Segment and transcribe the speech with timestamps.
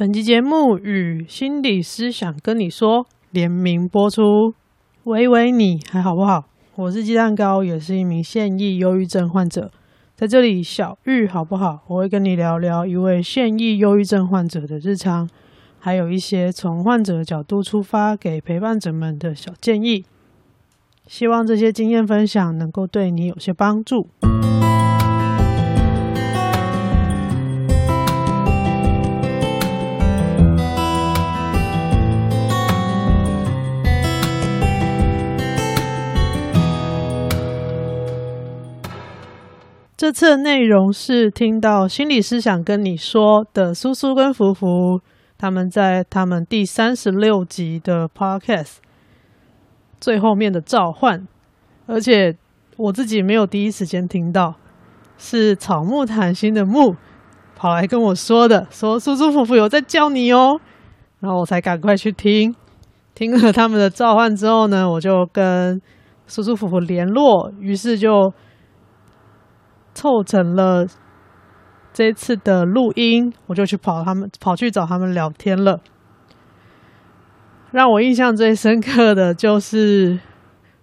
[0.00, 4.22] 本集节目与心理师想跟你说联名播出。
[5.04, 6.46] 喂喂，你还好不好？
[6.74, 9.70] 我是鸡蛋糕，也是一名现役忧郁症患者。
[10.16, 11.80] 在这里，小玉好不好？
[11.86, 15.28] 我会跟你聊聊一位现役忧郁症患者的日常，
[15.78, 20.06] 还有一些从患者角度出发给陪伴者们的小建议。
[21.06, 24.08] 希望这些经验分享能够对你有些帮助。
[40.10, 45.00] 这次内容是听到心理师想跟你说的苏苏跟福福
[45.38, 48.78] 他们在他们第三十六集的 Podcast
[50.00, 51.28] 最后面的召唤，
[51.86, 52.36] 而且
[52.76, 54.56] 我自己没有第一时间听到，
[55.16, 56.96] 是草木谈心的木
[57.54, 60.60] 跑来跟我说的，说苏苏福福有在叫你哦，
[61.20, 62.52] 然后我才赶快去听，
[63.14, 65.80] 听了他们的召唤之后呢，我就跟
[66.26, 68.32] 苏苏福福联络，于是就。
[69.94, 70.86] 凑成了
[71.92, 75.80] 这次的录音，我就去跑他们跑去找他们聊天了。
[77.72, 80.18] 让我印象最深刻的就是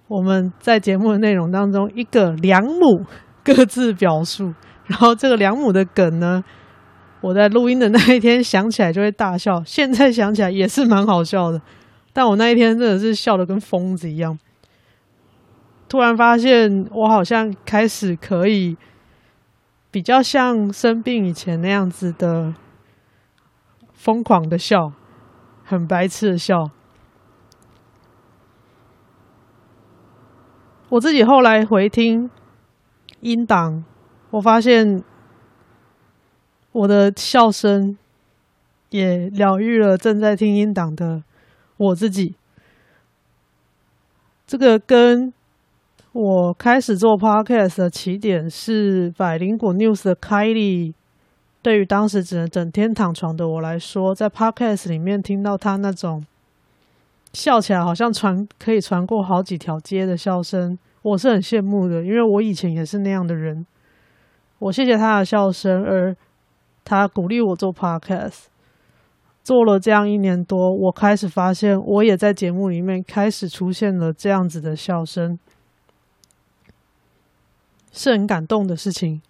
[0.08, 3.06] 我们在节目的内容当中，一个两亩
[3.44, 4.54] 各自表述，
[4.86, 6.44] 然后这个两亩的梗呢，
[7.22, 11.62] 我在录音的那一天想起来就会大笑，现在想起来也是蛮好笑的。
[12.14, 14.38] 但我那一天真的是笑的跟疯子一样，
[15.88, 18.76] 突然发现我好像开始可以。
[19.98, 22.54] 比较像生病以前那样子的
[23.94, 24.94] 疯狂的笑，
[25.66, 26.70] 很白痴的笑。
[30.90, 32.30] 我自己后来回听
[33.22, 33.84] 音档，
[34.30, 35.04] 我发现
[36.74, 37.98] 我的笑声
[38.92, 41.24] 也疗愈了正在听音档的
[41.78, 42.36] 我自己。
[44.46, 45.34] 这个跟。
[46.20, 50.96] 我开始做 podcast 的起点是百灵果 news 的 Kylie。
[51.62, 56.26] 对于当时只能整天躺床的我来说，在 podcast 里面听到他那种
[57.34, 63.64] 笑起来好像传可以传过好几条街的笑声，我是很羡慕的，因为我以前也是那样的人。
[64.58, 66.16] 我谢谢他的笑声，而
[66.84, 68.46] 他鼓励我做 podcast。
[69.44, 75.38] 做了这样一年多，我开始发现，我也在节目里面开始出现了这样子的笑声。
[77.92, 79.22] 是很感动的事情。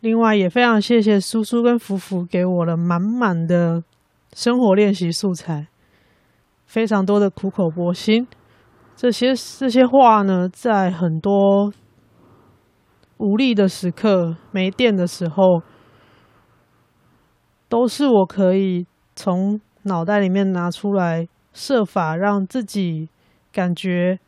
[0.00, 3.84] 另外，也非常谢谢叔叔跟福福给我了满满的
[4.32, 5.66] 生活练习素材，
[6.64, 8.26] 非常多的苦口婆心。
[8.96, 11.70] 这些这些话呢，在很多
[13.18, 15.62] 无力的时刻、没电的时候，
[17.68, 23.10] 都是我可以从脑袋里面拿出来，设法让自己
[23.52, 24.18] 感觉。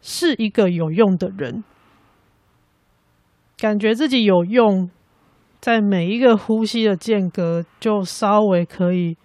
[0.00, 1.62] 是一个有用的人，
[3.56, 4.90] 感觉自己有用，
[5.60, 9.16] 在每一个呼吸的间隔，就稍微可以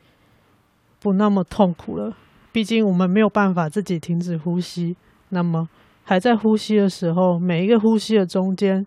[0.99, 2.15] 不那么痛苦了。
[2.51, 4.95] 毕竟我们没有办法自己停止呼吸，
[5.29, 5.67] 那么
[6.03, 8.85] 还在呼吸的时候，每一个呼吸的中间，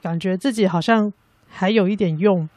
[0.00, 1.12] 感觉自己好像
[1.48, 2.48] 还有一点用，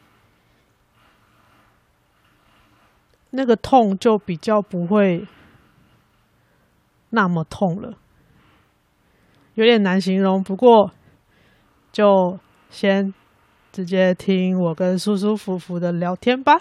[3.32, 5.28] 那个痛就比较不会
[7.10, 7.98] 那么痛了。
[9.56, 10.92] 有点难形容，不过
[11.94, 12.38] 就
[12.70, 13.14] 先
[13.72, 16.60] 直接听我跟舒舒服服的聊天吧。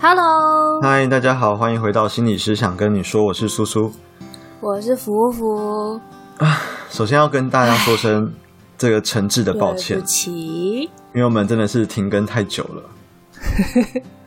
[0.00, 3.92] Hello，嗨，大家好，欢迎回到心理师想跟你说，我是苏苏，
[4.60, 6.00] 我是福福。
[6.38, 8.32] 啊，首先要跟大家说声
[8.76, 12.82] 这个诚挚的抱歉，对不起，因为我们真的是停更太久了。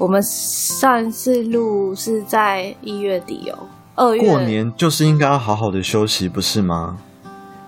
[0.00, 6.96] 我们上一次录是在一月底哦，二月过年就是应该要好好的休息，不是吗？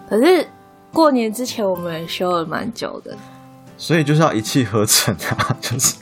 [0.09, 0.49] 可是
[0.91, 3.15] 过年之前我们也休了蛮久的，
[3.77, 5.97] 所以就是要一气呵成啊， 就是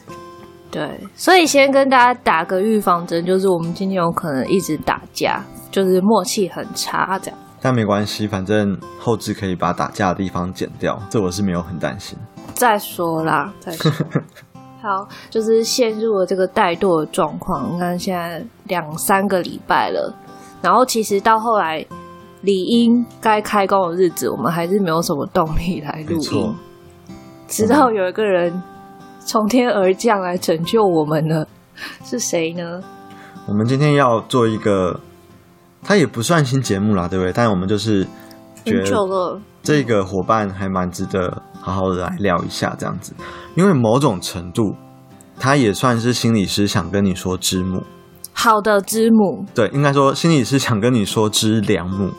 [0.70, 7.36] 对，所以先跟大家打个预防针，就是我们今天有可能一直打架，就是默契很差这样。
[7.60, 12.16] 但没关系，反正后置可以把打架的地方剪掉，这我是没有很担心。
[12.54, 13.90] 再说啦，再说。
[14.82, 17.74] 好，就是陷入了这个怠惰的状况。
[17.74, 20.14] 你看，现在两三个礼拜了，
[20.62, 21.84] 然后其实到后来
[22.40, 26.54] 理应该开工的日子，我们还是没有什么动力来录音。
[27.46, 28.62] 直到有一个人
[29.18, 31.46] 从天而降来拯救我们了，
[32.04, 32.82] 是谁呢？
[33.46, 34.98] 我们今天要做一个
[35.82, 37.32] 它也不算新节目啦，对不对？
[37.32, 38.06] 但我们就是
[38.64, 43.14] 觉得这个伙伴还蛮值得好好的来聊一下这样子，
[43.54, 44.74] 因为某种程度，
[45.38, 47.82] 他也算是心理师想跟你说之母。
[48.32, 52.10] 好的之母，对，应该说心理师想跟你说之良母。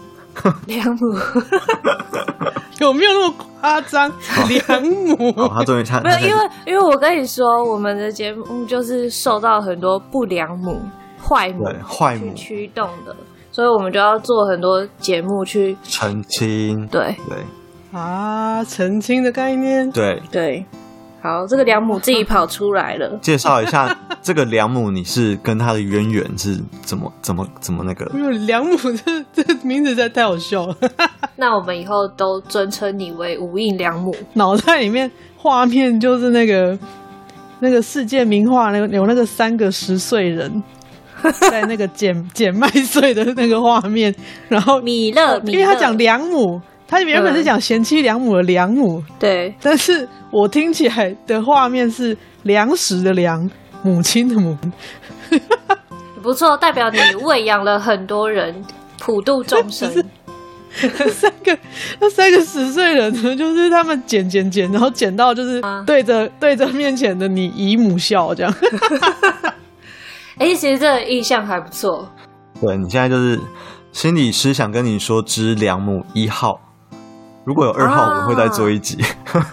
[0.67, 1.17] 良母。
[2.79, 4.11] 有没有那么夸张？
[4.47, 10.81] 良母，哦，他终于他没有，因为因为我跟你说，我们的节目就是受到很多不良母、
[11.21, 12.33] 坏母、坏母。
[12.33, 13.15] 驱动的，
[13.51, 16.87] 所以我们就要做很多节目去澄清。
[16.87, 17.37] 对对
[17.91, 20.65] 啊，澄清的概念，对对。
[21.23, 23.19] 好，这个良母自己跑出来了。
[23.21, 28.09] 介绍一下 这个良母，你是跟他的渊源是怎么怎么怎么那个？
[28.15, 30.75] 因为良母这这名字实在太好笑了。
[31.37, 34.15] 那我们以后都尊称你为无印良母。
[34.33, 36.75] 脑袋里面画面就是那个
[37.59, 40.63] 那个世界名画，那个有那个三个十岁人
[41.49, 44.13] 在那个捡捡麦穗的那个画面，
[44.49, 46.61] 然后米勒，因为他讲良母。
[46.87, 53.49] 他原本是讲贤妻良母的良母，对，但是我听起来的画面是粮食的粮，
[53.81, 54.57] 母亲的母，
[56.21, 58.53] 不错，代表你喂养了很多人，
[58.99, 59.89] 普度众生。
[61.09, 61.57] 三个
[62.01, 68.53] 那三个十岁人呢，就是他们捡捡捡，然后捡到就是对着、啊、对着面前的你姨母笑这样。
[70.37, 72.07] 哎、欸，其实这个印象还不错。
[72.59, 73.39] 对，你现在就是
[73.91, 76.59] 心理师想跟你说知良母一号。
[77.43, 79.03] 如果有二号，我们会再做一集。
[79.31, 79.45] 啊、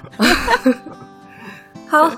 [1.88, 2.10] 好，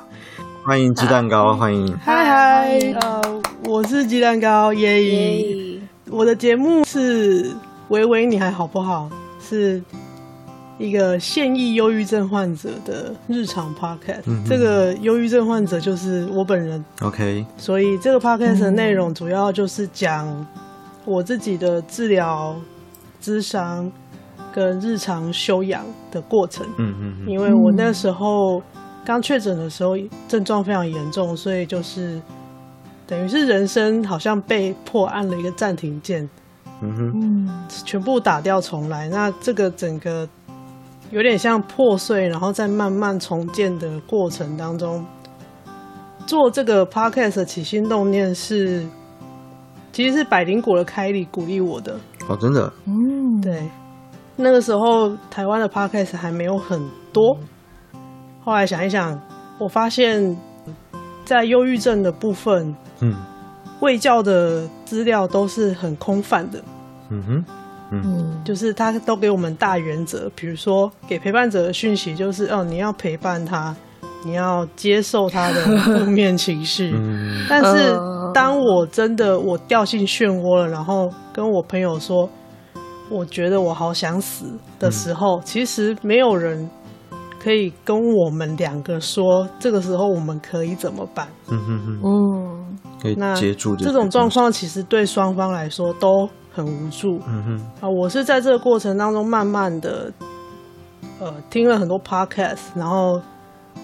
[0.65, 1.97] 欢迎鸡蛋糕，欢迎。
[2.05, 4.99] 嗨嗨，呃，我是鸡蛋糕耶。
[4.99, 5.81] Yeah.
[6.11, 7.55] 我的节目是
[7.89, 9.09] 维维，你还好不好？
[9.41, 9.83] 是
[10.81, 14.23] 一个现役忧郁症患者的日常 podcast。
[14.27, 16.85] 嗯、这个忧郁症患者就是我本人。
[17.03, 17.45] OK。
[17.57, 20.47] 所以这个 podcast 的内容主要就是讲
[21.05, 22.57] 我自己的治疗、
[23.21, 23.93] 智商。
[24.53, 28.61] 跟日常修养的过程，嗯嗯，因为我那时候
[29.05, 29.97] 刚确诊的时候，
[30.27, 32.21] 症状非常严重，所以就是
[33.07, 36.29] 等于是人生好像被迫按了一个暂停键，
[36.83, 39.09] 嗯哼，全部打掉重来。
[39.09, 40.29] 那这个整个
[41.11, 45.05] 有点像破碎，然后再慢慢重建的过程当中，
[46.27, 48.87] 做这个 podcast 的起心动念是，
[49.93, 51.99] 其实是百灵果的凯里鼓励我的。
[52.29, 53.69] 哦，真的，嗯，对。
[54.37, 56.81] 那个时候，台湾的 podcast 还没有很
[57.13, 57.37] 多。
[58.43, 59.21] 后来想一想，
[59.59, 60.37] 我发现，
[61.25, 63.15] 在忧郁症的部分，嗯，
[63.81, 66.63] 卫教的资料都是很空泛的。
[67.11, 67.45] 嗯哼，
[67.91, 73.75] 嗯，就是他都给我们大原则，比如说给陪伴者的讯息就是，哦，你要陪伴他，
[74.25, 76.95] 你要接受他的 负面情绪。
[77.49, 77.97] 但是，
[78.33, 82.29] 当我真的我掉进漩涡了，然后跟我朋友说。
[83.13, 84.45] 我觉得我好想死
[84.79, 86.71] 的时候，嗯、其实没有人
[87.43, 91.27] 可以跟我们两个说，这个时候我们可以怎么办？
[91.49, 92.79] 嗯嗯嗯，嗯。
[93.03, 97.21] 可以接住这，这种状况，其实对双方来说都很无助。
[97.27, 100.13] 嗯哼，啊，我是在这个过程当中慢慢的，
[101.19, 103.21] 呃，听了很多 podcast，然后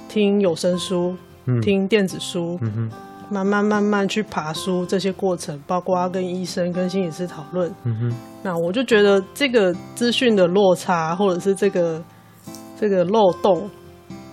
[0.09, 1.17] 听有声书，
[1.47, 2.91] 嗯、听电子书，嗯哼。
[3.29, 7.69] 慢慢慢慢去爬书这些过程，包括跟医生、跟心理师讨论。
[7.83, 8.15] 嗯哼，
[8.45, 12.01] 那我就觉得这个资讯的落差，或者是这个
[12.79, 13.69] 这个漏洞，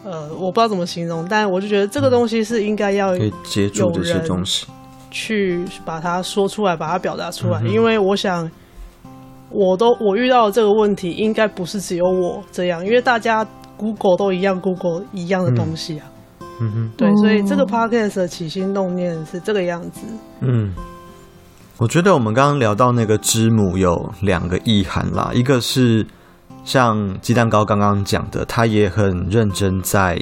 [0.03, 3.31] 呃，我不知道怎么形容，但我就觉得这个东西是应该要有人
[5.13, 7.61] 去把它说出来，把它表达出来。
[7.61, 8.49] 嗯，因为我想，
[9.49, 16.07] 我都我遇到的这个问题，应该不是只有我这样，因为大家 Google 都一样，Google 一样的东西啊。
[16.07, 16.11] 嗯
[16.59, 20.01] 嗯哼，对，所以这个 podcast 的起心动念是这个样子。
[20.41, 20.73] 嗯，
[21.77, 26.05] 我觉得我们刚刚聊到那个之母有两个意涵啦，一个是
[26.63, 30.19] 像鸡蛋糕刚刚讲的，他也很认真在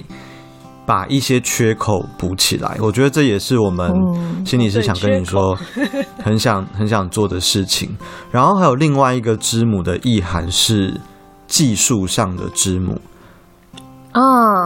[0.91, 2.77] 把一些缺口补起来。
[2.81, 3.89] 我觉得这也是我们
[4.45, 5.57] 心理师想跟你说，
[6.21, 7.95] 很想很想做的事情。
[8.29, 10.99] 然后还有另外一个之母的意涵是
[11.47, 12.99] 技术上的之母
[14.11, 14.19] 啊，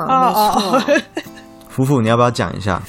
[0.08, 0.82] 没错。
[1.70, 2.82] 福福，你要不要讲一下？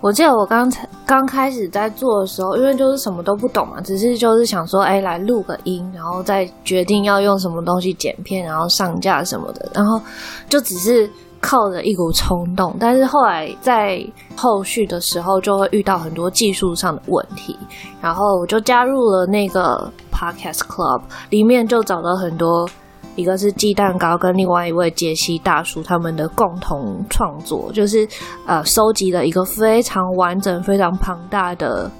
[0.00, 10.00] 我记得我刚才刚开始在做的时候，因为就是什么都不懂嘛，只是就是想说，哎、欸，来录个音，然后再决定要用什么东西剪片，然后上架什么的，然后
[10.48, 12.76] 就只是靠着一股冲动。
[12.78, 14.04] 但是后来在
[14.36, 17.56] 后续的时候，就会遇到很多技术上的问题，
[18.00, 22.68] 然后我就加入了那个 Podcast Club，里面就找到很多。
[23.16, 28.06] 一个是鸡蛋糕跟另外一位杰西大叔他们的共同创作，就是
[28.46, 31.90] 呃收集了一个非常完整、非常庞大的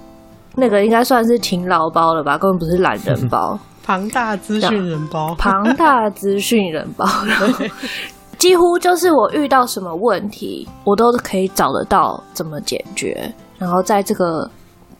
[0.54, 7.04] 那个应该算是勤劳包了吧，根本不是懒人包， 庞大资讯人包，庞大资讯人包，
[8.38, 14.49] 几乎就是我遇到什么问题，我都可以找得到怎么解决，然后在这个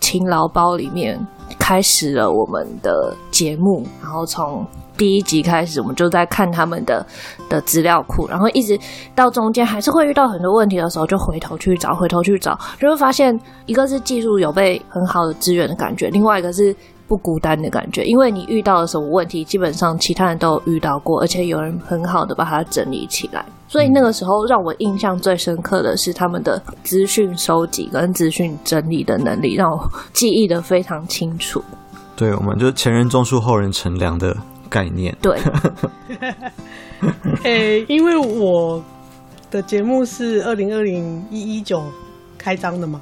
[0.00, 1.18] 勤劳包里面
[1.59, 4.66] 开始了我们的节目，然后从。
[4.99, 7.07] 第一集开始，我们就在看他们的
[7.49, 8.76] 的资料库，然后一直
[9.14, 16.75] 到中间还是会遇到很多问题的时候，就回头去找，回头去找，就会发现一个是技术有被很好的支援的感觉，另外一个是
[17.09, 31.61] 不孤单的感觉，因为你遇到了什么问题，基本上其他人都有遇到过，而且有人很好的把它整理起来，所以那个时候让我印象最深刻的是他们的资讯收集跟资讯整理的能力，让我记忆的非常清楚。
[32.15, 34.37] 对，我们就前人种树，后人乘凉的。
[34.71, 35.41] 概念对，
[37.88, 38.85] 因为我
[39.50, 41.83] 的节目是二零二零一一九
[42.37, 43.00] 开张的嘛，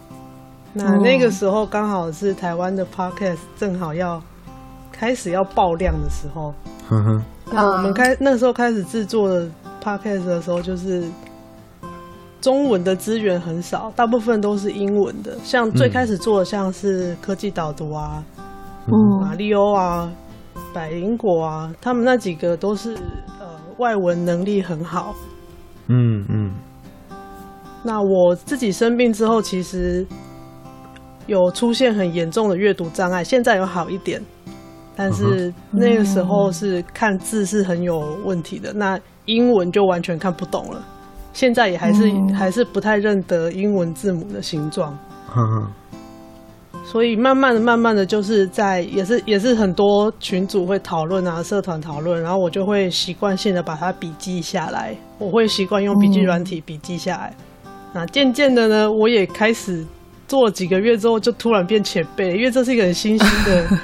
[0.77, 4.23] 那那个时候刚好是台湾的 podcast 正好要
[4.93, 6.53] 开始要爆量的时候，
[6.91, 9.49] 嗯哼，那我们开那个时候开始制作的
[9.83, 11.09] podcast 的时候，就是
[12.41, 18.23] 中文的资源很少，大部分都是英文的，像最开始做的像是科技导读啊，
[18.87, 20.11] 嗯，马里欧啊。
[20.73, 22.95] 百灵果啊，他们那几个都是
[23.41, 23.47] 呃
[23.79, 25.15] 外文能力很好。
[25.89, 26.53] 嗯嗯。
[27.83, 30.07] 那我自己生病之后，其实
[31.27, 34.23] 有出现很严重的阅读障碍，现在有好一点，
[34.95, 40.83] 但是那个时候是看字是很有问题的，那英文就完全看不懂了。
[41.33, 44.97] 现在也还是还是不太认得英文字母的形状。
[46.85, 54.97] 所以慢慢的、慢慢的就是在也是也是很多群组会讨论啊，社团讨论，然后我就会习惯性的把它笔记下来。
[55.19, 57.35] 我会习惯用笔记软体笔记下来。
[57.65, 59.85] 嗯、那渐渐的呢，我也开始
[60.29, 63.79] 做了几个月之后，就突然变前辈，因为这是一个很新兴的、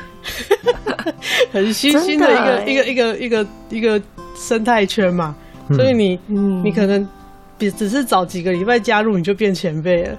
[1.52, 4.02] 很新兴的一个一个一个一个一个
[4.37, 5.34] 生态圈嘛。
[5.70, 7.08] 所以你、嗯、你可能
[7.56, 10.18] 比只是早几个礼拜加入，你就变前辈了。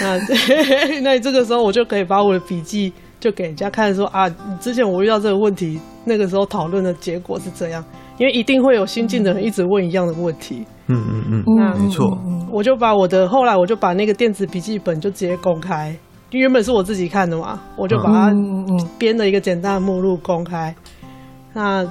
[0.00, 0.18] 那
[1.02, 4.28] 那这个时候我就可以把我的笔记就给人家看，说啊，
[4.60, 7.84] 之前我遇到这个问题，那个时候讨论的结果是这样，
[8.18, 10.64] 因为一定会有新进的人一直问一样的问题。
[10.86, 12.18] 嗯嗯嗯，那没错，
[12.50, 15.88] 我就把我的后来我就把那个电子笔记本就直接公开，
[16.30, 18.32] 因为原本是我自己看的嘛，我就把它
[18.98, 20.74] 编了一个简单的目录公开。
[21.52, 21.86] 那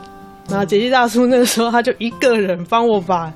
[0.50, 3.32] 那杰西大叔那个时候他就一个人帮我把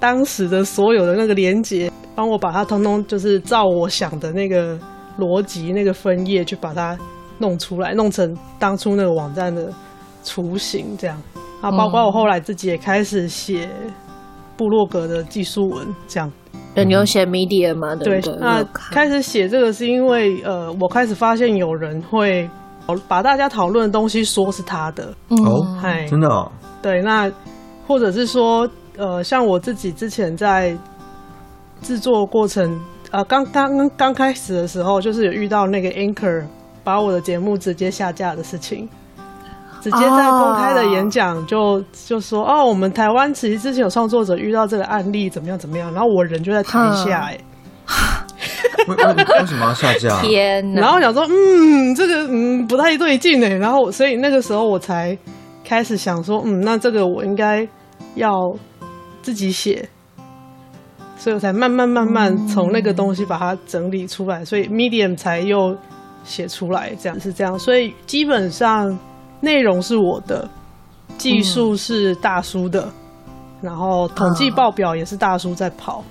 [0.00, 1.90] 当时的所有的那个连接。
[2.14, 4.78] 帮我把它通通就是照我想的那个
[5.18, 6.96] 逻辑、那个分页去把它
[7.36, 9.70] 弄出来，弄成当初那个网站的
[10.22, 11.22] 雏形，这样
[11.60, 11.70] 啊。
[11.70, 13.68] 包括我后来自己也开始写
[14.56, 16.30] 部落格的技术文，这样。
[16.74, 17.94] 对，你有写 Medium 吗？
[17.96, 22.48] 对，对，那开始写这个是因为呃，我开始发现有人会
[23.08, 26.50] 把大家讨论的东西说是他的哦，嗨，真的哦。
[26.82, 27.30] 对，那
[27.86, 30.76] 或者是说呃，像我自己之前在。
[31.82, 36.42] 制作过程啊，刚刚刚开始的时候，就是有遇到那个 Anchor
[36.82, 38.88] 把我的节目直接下架的事情，
[39.88, 41.84] 直接在公开的演讲就、oh.
[42.06, 47.38] 就说哦，我们台湾其实之前有创作者遇到这个案例，怎么样怎么样，然后我人就在台下、欸，
[47.86, 50.18] 哎，为为什么要下架？
[50.26, 50.80] 天哪！
[50.80, 55.16] 然后想说，嗯，这个嗯不太对劲哎，然后所以那个时候我才
[55.64, 57.66] 开始想说，嗯，那这个我应该
[58.16, 58.32] 要
[59.22, 59.88] 自己写。
[61.18, 65.74] 所以我才慢慢慢慢从那个东西把它整理出来，所以 Medium 才又
[66.24, 67.58] 写出来，这样是这样。
[67.58, 68.96] 所以基本上
[69.40, 70.48] 内容是我的，
[71.18, 72.88] 技术是大叔的，
[73.60, 76.02] 然后统计报表也是大叔在跑。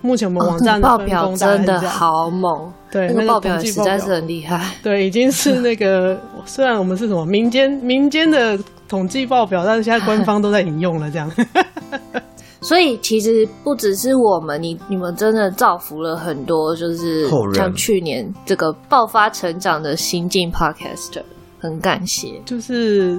[0.00, 4.74] 目前我们网站的分工真的好猛，对，那个报表实在是很厉害。
[4.82, 11.30] 对，已经是那个 虽然我们是什么民间民间的统计报表，但是现在官方都在引用了，这样。
[12.60, 21.22] 所以其实不只是我们，你你们真的造福了很多，就是像去年这个爆发成长的新晋 Podcaster，
[21.62, 22.42] 很感谢。
[22.44, 23.18] 就是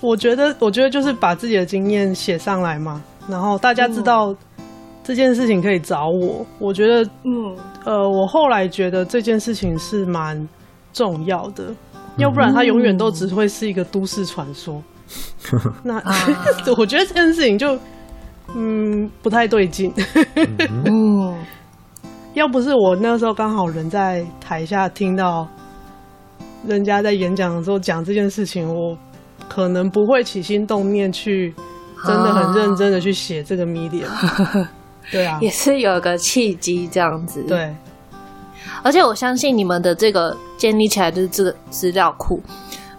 [0.00, 4.36] 我觉得，我觉得就是把自己的经验写上来嘛，然后大家知道
[5.02, 6.46] 这件事情可以找我。
[6.58, 10.48] 我觉得，嗯，呃，我后来觉得这件事情是蛮
[10.92, 11.74] 重要的，
[12.18, 14.82] 要不然它永远都只会是一个都市传说。
[15.82, 15.96] 那
[16.76, 17.78] 我觉得这件事情就。
[18.54, 19.92] 嗯，不太对劲。
[20.86, 21.36] 嗯，
[22.32, 25.46] 要不是我那时候刚好人在台下听到
[26.66, 28.96] 人家在演讲的时候讲这件事情，我
[29.48, 31.54] 可能不会起心动念去
[32.04, 34.08] 真的很认真的去写这个 Medium。
[35.10, 37.42] 对啊，也是有个契机这样子。
[37.44, 37.74] 对，
[38.82, 42.42] 而且我相信你们的这个建立起来的这个资料库，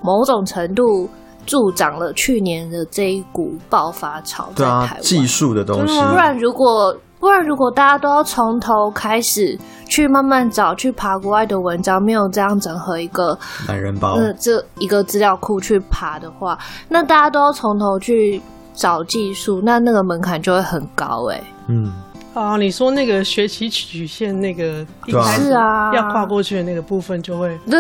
[0.02, 1.08] 某种程度
[1.46, 4.90] 助长了去年的这一股爆发潮在台湾。
[4.90, 6.02] 对啊，技术的东西。
[6.02, 9.58] 不然如果不然如果大家都要从头开始
[9.88, 16.58] 去慢慢找，去爬国外的文章，没有这样整合一个懒人包，那这一个资料库去爬的话，
[16.88, 18.42] 那大家都要从头去
[18.74, 21.44] 找技术，那那个门槛就会很高哎、欸。
[21.68, 21.92] 嗯。
[22.36, 27.76] 啊，你说那个学习曲线那个一开始啊，要跨过去的那个部分就会，就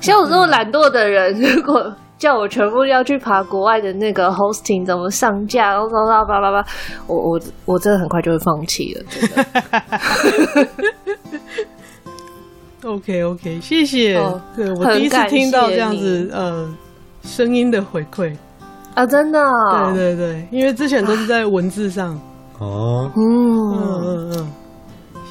[0.00, 1.90] 像我这种懒惰的人，如果
[2.24, 6.66] 叫我全部要去爬国外的那个 hosting 怎么上架，然后叭叭叭叭，
[7.06, 9.04] 我我我真的很快就会放弃了。
[12.82, 14.16] OK OK，谢谢。
[14.16, 16.66] 哦、对我第一次听到这样子呃
[17.22, 18.34] 声音的回馈
[18.94, 19.92] 啊，真的、哦。
[19.94, 22.18] 对对对，因为之前都是在文字上。
[22.58, 23.20] 哦，嗯
[23.76, 24.50] 嗯嗯，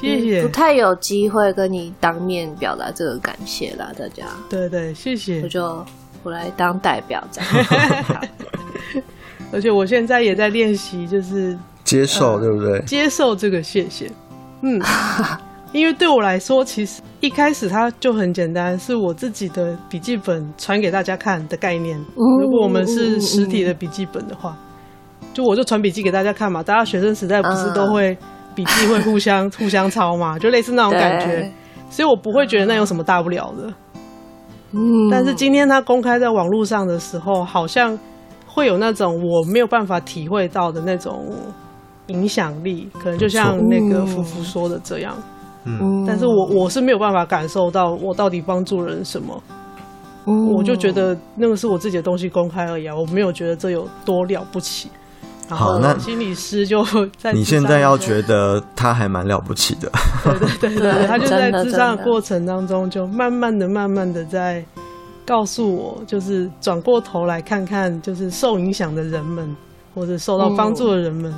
[0.00, 0.42] 谢谢。
[0.42, 4.26] 不太有机会跟你当面表达这个感谢啦，大家。
[4.48, 5.42] 对对，谢谢。
[5.42, 5.84] 我就
[6.24, 7.48] 我来当代表这样。
[9.52, 12.80] 而且我现在也在练习，就是接受，对不对？
[12.82, 14.10] 接受这个谢谢。
[14.62, 14.82] 嗯，
[15.72, 21.96] 因为对我来说，其实一开始它就很简单，是我自己的笔记本传给大家看的概念。
[22.16, 24.56] 如果我们是实体的笔记本的话。
[25.32, 28.16] 就我就传笔记给大家看嘛，大家学生时代不是都会
[28.54, 31.50] 笔记会互相 互相抄嘛，就类似那种感觉，
[31.90, 33.74] 所以我不会觉得那有什么大不了的。
[34.74, 37.96] 嗯，但是今天他公开在网络上的时候，好像
[38.46, 41.32] 会有那种我没有办法体会到的那种
[42.08, 45.16] 影响力，可能就像那个福福说的这样。
[45.64, 49.42] 嗯，但是我我是没有办法感受到我到底帮助人什么。
[50.26, 54.90] 嗯，我就觉得那个是我自己的东西公开而已啊，我没有觉得这有多了不起。
[55.48, 56.84] 好，那心理师就
[57.18, 59.90] 在你现在要觉得他还蛮了不起的，
[60.24, 62.02] 对对对对，他就在智商的。
[62.02, 64.64] 过程当中，就慢慢的、慢慢的在
[65.26, 69.54] 告诉我，就是转过头来看看，就是受影响的人们，
[69.94, 71.32] 或者受到帮助的人们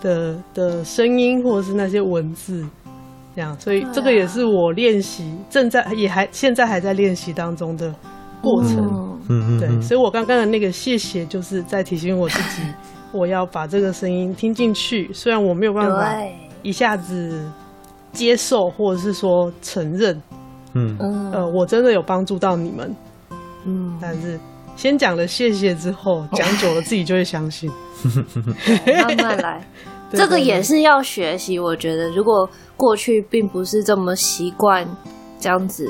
[0.00, 2.64] 的、嗯、的声音，或者是那些文字，
[3.34, 7.94] 这样，所以这个也是我练习正在也还现在还在练习当中的
[8.40, 9.10] 过程，嗯。
[9.26, 12.62] 嗯，对，所以我刚刚的那个谢谢，就是在提醒我自己。
[13.14, 16.12] 我要把这个声音听进去，虽然我没有办法
[16.62, 17.48] 一下子
[18.12, 20.20] 接受，或者是说承认，
[20.74, 20.98] 嗯，
[21.32, 22.94] 呃，我真的有帮助到你们，
[23.64, 24.38] 嗯，但是
[24.76, 27.70] 先讲了谢谢之后，讲久了自己就会相信，
[28.84, 29.64] 慢慢来，
[30.12, 31.58] 这个也是要学习。
[31.58, 34.84] 我觉得，如果过去并不是这么习惯
[35.38, 35.88] 这样子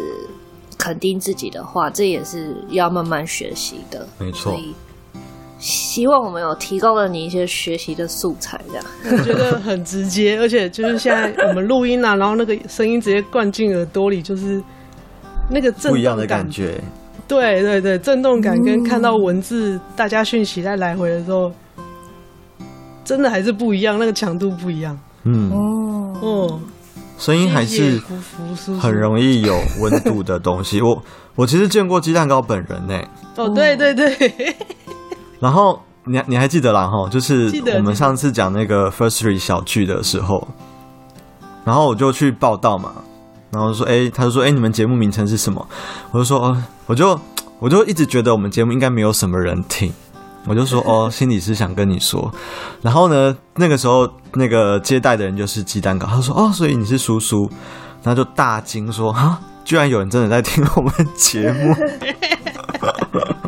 [0.76, 4.54] 肯定自己的话，这也是要慢慢学习的，没错。
[5.64, 14.62] 希望我们有提供了你一些学习的素材，这样我觉得很直接，而且就是现在我们录音啊，然后那个声音直接灌进耳朵里，就是
[15.48, 16.78] 那个震动感，不一样的感觉。
[17.26, 21.50] 对对对，震动感跟看到文字，大家讯息在来回的时候，
[23.02, 24.98] 真的还是不一样，那个强度不一样。
[25.22, 26.60] 嗯哦哦，
[27.16, 27.98] 声音还是
[28.78, 30.82] 很容易有温度的东西。
[30.82, 31.02] 我
[31.34, 33.02] 我其实见过鸡蛋糕本人呢。
[33.36, 34.54] 哦，对对对。
[35.44, 40.48] 然后你你还记得啦哈，就是我们上次讲那个 First Three 小剧的时候，
[41.66, 42.90] 然后我就去报道嘛，
[43.50, 45.68] 然后说哎，他就说哎，你们节目名称是什么？
[46.12, 47.20] 我就说哦，我就
[47.58, 49.92] 我就一直觉得我们节目应该没有什么人听，
[50.46, 52.32] 我就说 哦，心理师想跟你说。
[52.80, 57.50] 然后呢，那个时候那个接待的人就是鸡蛋糕，他说哦，所以你是叔叔，
[58.02, 61.74] 然后就大惊说啊，居然有人真的在听我们节目。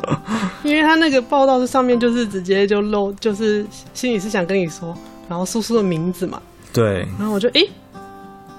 [0.66, 4.92] 因为他那个报道的上面就是直接就露，就是心里是想跟你说，
[5.29, 6.42] 然后叔叔的名字嘛。
[6.72, 7.07] 对。
[7.18, 7.70] 然后我就诶，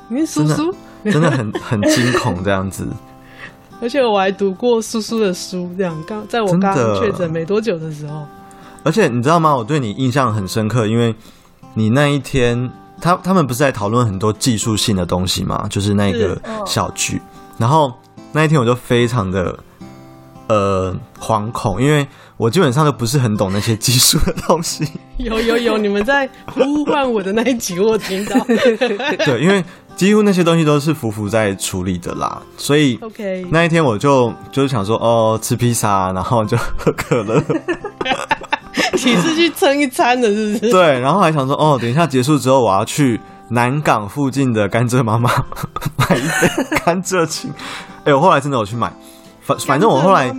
[0.07, 2.87] 你是叔叔，真的很很惊恐这样子。
[3.81, 8.25] 而且我还读过叔叔的书，这样刚在我刚确诊没多久的时候。
[8.83, 9.55] 而且你知道吗？
[9.55, 11.13] 我对你印象很深刻，因为
[11.73, 17.21] 你那一天，他他们不是在讨论很多技术性的东西嘛，就是那个小剧。
[17.57, 17.93] 然后
[18.31, 19.57] 那一天我就非常的。
[20.47, 22.07] 呃，惶恐，因为
[22.37, 24.87] 我基本上都不是很懂那些技术的东西。
[25.17, 28.39] 有有有，你们在呼唤我的那一集，我听到。
[29.25, 29.63] 对，因为
[29.95, 37.43] 几乎那些东西都是福福在处理的啦，所以 OK 那一天我就就是想说，哦，吃披萨，然后就喝可乐。
[38.93, 40.71] 你是去蹭一餐的，是不是？
[40.71, 45.29] 对，然后还想说，哦，等一下结束之后，我要去南港附近的甘蔗妈妈
[45.97, 47.51] 买一杯甘蔗青。
[48.03, 48.91] 哎，我后来真的有去买。
[49.47, 50.35] 反反正我后来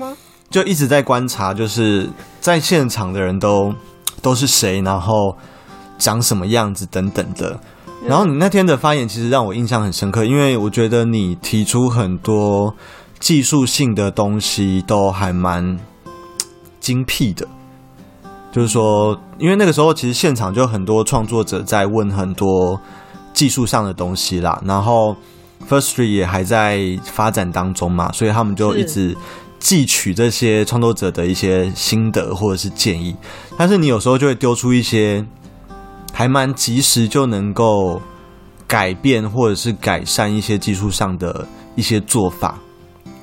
[0.50, 2.08] 就一直在观察，就是
[2.40, 3.74] 在现场的人都
[4.20, 5.34] 都是谁，然后
[5.98, 7.58] 长什么样子等等的。
[8.06, 12.74] 然后你那天的发言其实让我印象很深刻，因为我觉得你提出很多
[13.18, 15.78] 技术性的东西都还蛮
[16.78, 17.48] 精辟的。
[18.52, 22.80] 就是说，因为那个时候其实现场就很多创作者在问很多
[23.32, 25.14] 技术上的东西啦，然后
[25.68, 29.16] Firstory 也还在发展当中嘛，所以他们就一直
[29.60, 33.14] 汲取这些创作者的一些心得或者是建议。
[33.56, 35.24] 但是你有时候就会丢出一些
[36.12, 38.00] 还蛮及时就能够
[38.66, 42.58] 改变或者是改善一些技术上的一些做法。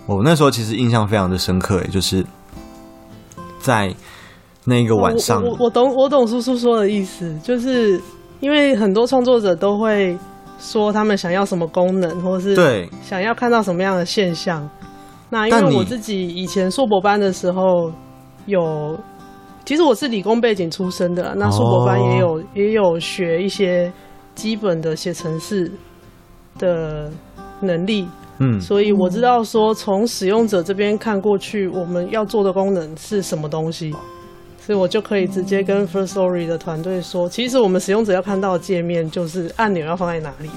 [0.06, 2.26] 我那时候其实印象非常的深刻，诶，就是
[3.60, 3.94] 在。
[4.68, 8.02] 那个晚上，我懂我懂叔叔说的意思，就是
[8.40, 10.18] 因为很多创作者都会
[10.66, 14.68] 说他们想要什么功能，或是对想要看到什么样的现象。
[15.30, 17.92] 那因为我自己以前硕博班的时候
[18.46, 18.98] 有，
[19.64, 23.92] 其实我是理工背景出身的，那硕博班也有、哦、也有学一些
[24.34, 25.72] 基本的写程式
[26.58, 27.12] 的
[27.62, 28.08] 能力，
[28.40, 33.94] 嗯，所以我知道说从使用者这边看过去，我们要做的功能是什么东西。
[34.66, 40.50] 所以我就可以直接跟 First Story 的团队说，其实我们使用者要看到的界面就是按钮要放在哪里，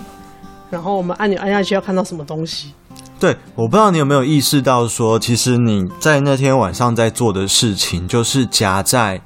[0.71, 2.73] 然后我们按钮按下去要看到什么东西。
[3.21, 9.21] 对，我不知道你有没有意识到说，其实你在那天晚上在做的事情，就是夹在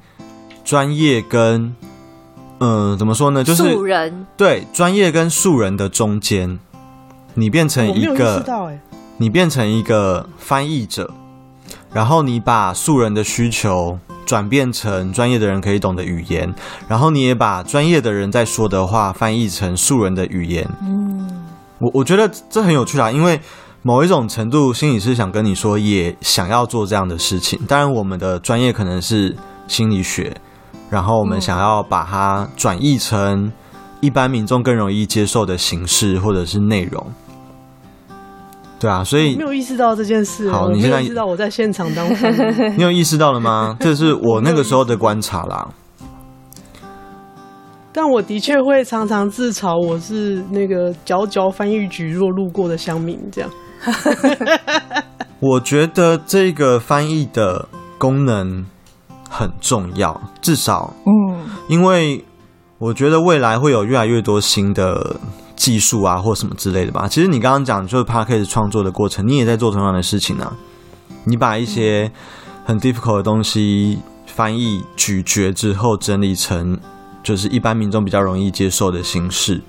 [0.65, 1.73] 专业跟
[2.59, 6.59] 嗯、呃，怎么说呢，就是素人对专业跟素人的中间，
[7.35, 8.75] 你变成一个，
[9.19, 11.09] 你变成一个翻译者，
[11.93, 13.97] 然后你把素人的需求。
[14.33, 16.51] 转变成专业的人可以懂的语言，
[16.89, 20.67] 然后你也把专业的人在说的话翻译成素人的语言。
[20.81, 21.29] 嗯，
[21.79, 23.39] 我我觉得这很有趣啊，因为
[23.83, 27.61] 某一种程度，心理师想跟你说，也想要做这样的事情。
[27.69, 29.37] 当然，我们的专业可能是
[29.69, 30.35] 心理学，
[30.89, 33.53] 然后我们想要把它转译成
[34.01, 37.07] 一般民众更容易接受的形式或者是内容。
[38.83, 40.51] 对啊，所以没有意识到这件事。
[40.51, 42.29] 好，你现在意识到我在现场当中，
[42.77, 43.77] 你有意识到了吗？
[43.79, 45.69] 这是我那个时候的观察啦。
[47.93, 53.49] 但我的确会常常自嘲，我是那个佼佼翻译局若路过的乡民这样。
[55.39, 57.69] 我觉得这个翻译的
[57.99, 58.67] 功能
[59.31, 62.25] 很重要，至少，嗯，因为
[62.79, 65.15] 我觉得未来会有越来越多新的。
[65.63, 67.07] 技术啊，或什么之类的吧。
[67.07, 70.53] 其实你刚刚讲就是 Podcast 创作的过程，你也在做同样的事情啊。
[71.23, 72.11] 你把一些
[72.65, 76.77] 很 difficult 的东西翻译、咀嚼之后，整理成
[77.23, 79.63] 就是一般民众比较容易接受的形式。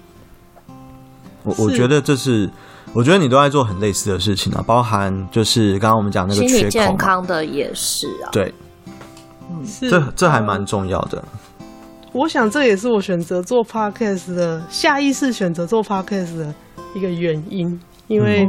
[1.44, 2.50] 我我觉得这是，
[2.92, 8.32] 我觉得你都在做很类似的事情啊，包含就是刚刚我们讲那个缺口，心理健康的也是啊。
[8.32, 8.52] 对，
[9.52, 11.24] 嗯，这这还蛮重要的。
[12.14, 16.54] 我想这也是我选择做 podcast 的下意识选择做 podcast 的
[16.94, 18.48] 一个原因，因为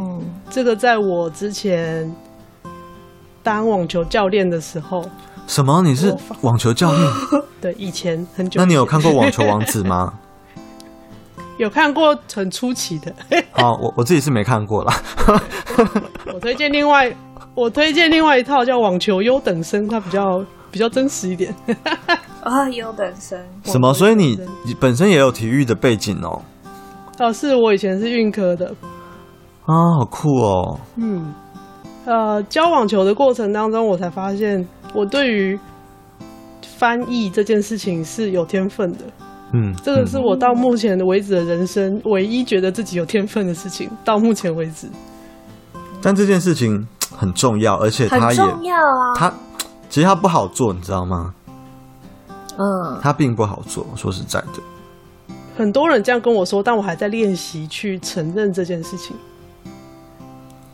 [0.50, 2.14] 这个在我之前
[3.42, 5.03] 当网球教练的时候，
[5.46, 5.81] 什么？
[5.83, 7.12] 你是网球教练？
[7.62, 8.61] 对，以前很久。
[8.61, 10.12] 那你有看过《网球王子》吗？
[11.57, 13.14] 有看过很出奇的。
[13.53, 14.94] 好，我我自己是没看过啦。
[16.35, 17.11] 我推荐另外，
[17.55, 21.54] 我推荐另外一套叫《网球优等生》，它比较比较真实一点。
[22.42, 23.94] 啊，优等生什么？
[23.94, 26.42] 所以你你本身也有体育的背景哦？
[27.20, 28.66] 哦，是我以前是运科的。
[29.66, 30.80] 啊，好酷哦。
[30.96, 31.32] 嗯，
[32.04, 35.56] 呃，教网球的过程当中，我才发现我对于
[36.76, 39.04] 翻译这件事情是有天分的。
[39.52, 43.88] 嗯，这个是我到目前为止的人生唯一觉得自己有天分的事情。
[44.04, 44.88] 到目前为止，
[46.02, 46.84] 但这件事情
[47.16, 49.14] 很重要，而且它也重要啊。
[49.16, 49.32] 它
[49.94, 51.33] 其实它不好做，你知道吗？
[52.59, 54.61] 嗯，它并不好做，说实在的。
[55.57, 59.16] 很多人这样跟我说，但我还在练习去承认这件事情。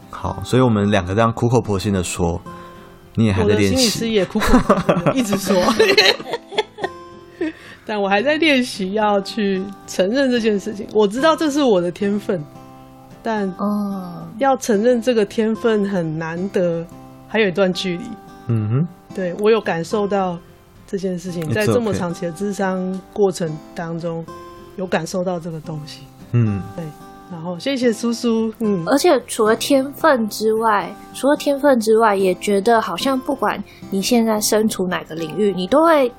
[0.09, 2.41] 好，所以我们两个这样苦口婆心的说，
[3.15, 3.77] 你也还在练习。
[3.77, 5.55] 心理师也苦口婆心一直说，
[7.85, 10.87] 但我还在练习要去承认这件事情。
[10.95, 12.43] 我知道这是我的天分，
[13.23, 16.87] 但嗯，要承认这个天分很难得，
[17.29, 18.05] 还有一段距离。
[18.49, 20.39] 嗯哼，对，我有感受到。
[20.87, 24.27] 这件事情在这么长期的智商过程当中，
[24.75, 26.03] 有感受到这个东西。
[26.33, 26.85] 嗯，对。
[27.31, 28.53] 然后谢谢叔叔。
[28.59, 36.13] 嗯，而且除了天分之外，除了天分之外，也觉得好像不管你现在身处哪个领域，你都会，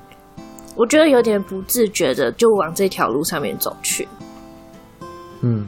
[0.74, 4.08] 我觉得有点不自觉的就往这条路上面走去。
[5.42, 5.66] 嗯，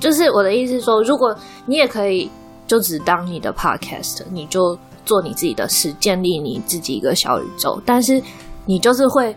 [0.00, 1.32] 就是我的意思是说，如果
[1.66, 2.28] 你也可以
[2.66, 4.76] 就只当你的 podcast，你就。
[5.04, 7.80] 做你自己的事，建立你自己一个小宇宙。
[7.84, 8.22] 但是
[8.66, 9.36] 你就是会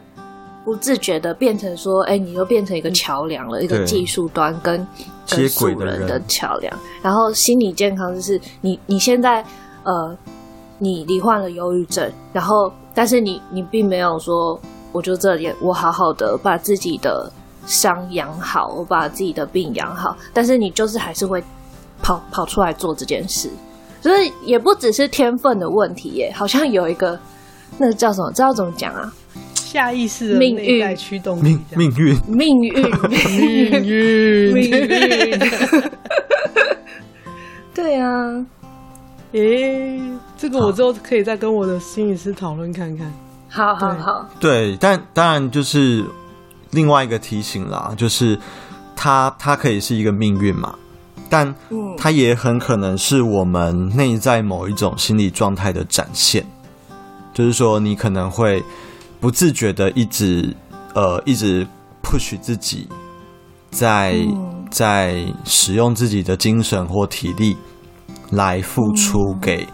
[0.64, 4.86] 不自觉的变成说，哎、欸，你又变成一个桥梁了，一个技术端跟
[5.30, 6.74] 跟素人的桥梁。
[7.02, 9.46] 然后心理健康就是你你现在
[9.84, 10.18] 呃，
[10.78, 14.60] 你罹患了忧郁症，然后但是你你并没有说，
[14.92, 17.32] 我就这里我好好的把自己的
[17.66, 21.44] 伤养好，我把自己的病养好，但是你就是还是会
[22.02, 23.50] 跑跑出来做这件事，
[24.08, 27.20] 所以也不只是天分的问题耶，好像有一个
[27.78, 29.12] 那个叫什么，知道怎么讲啊？
[29.54, 32.18] 下意识的命在驱动命命运。
[32.26, 32.74] 命运。
[33.12, 34.54] 命运。
[34.54, 35.40] 命运，
[37.76, 38.08] 对啊，
[39.34, 40.00] 诶，
[40.38, 43.12] 这个我之后可以再跟我的心理师讨论看看。
[43.50, 46.06] 好好好，对，但当然就是
[46.72, 48.40] 另外一个提醒啦，就是
[48.96, 50.74] 它它可以是一个命运嘛，
[51.30, 51.54] 但
[51.98, 56.46] 它也很可能是我们内在某一种心理状态的展现，
[57.34, 58.64] 就是说你可能会。
[59.20, 60.56] 不自觉的一直
[60.94, 61.66] 呃一直
[62.04, 62.88] push 自己
[63.72, 64.14] 在，
[64.70, 67.58] 在在使用自己的精神或体力
[68.30, 69.68] 来付出给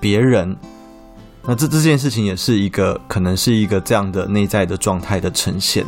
[0.00, 0.56] 别人，
[1.44, 5.86] 那这这件事情也是一个可能是一个这样的内在的状态的呈现，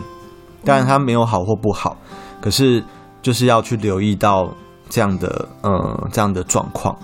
[0.64, 1.96] 当然它没有好或不好，
[2.40, 2.84] 可是
[3.20, 4.54] 就是要去留意到
[4.90, 6.94] 这样的呃这样的状况。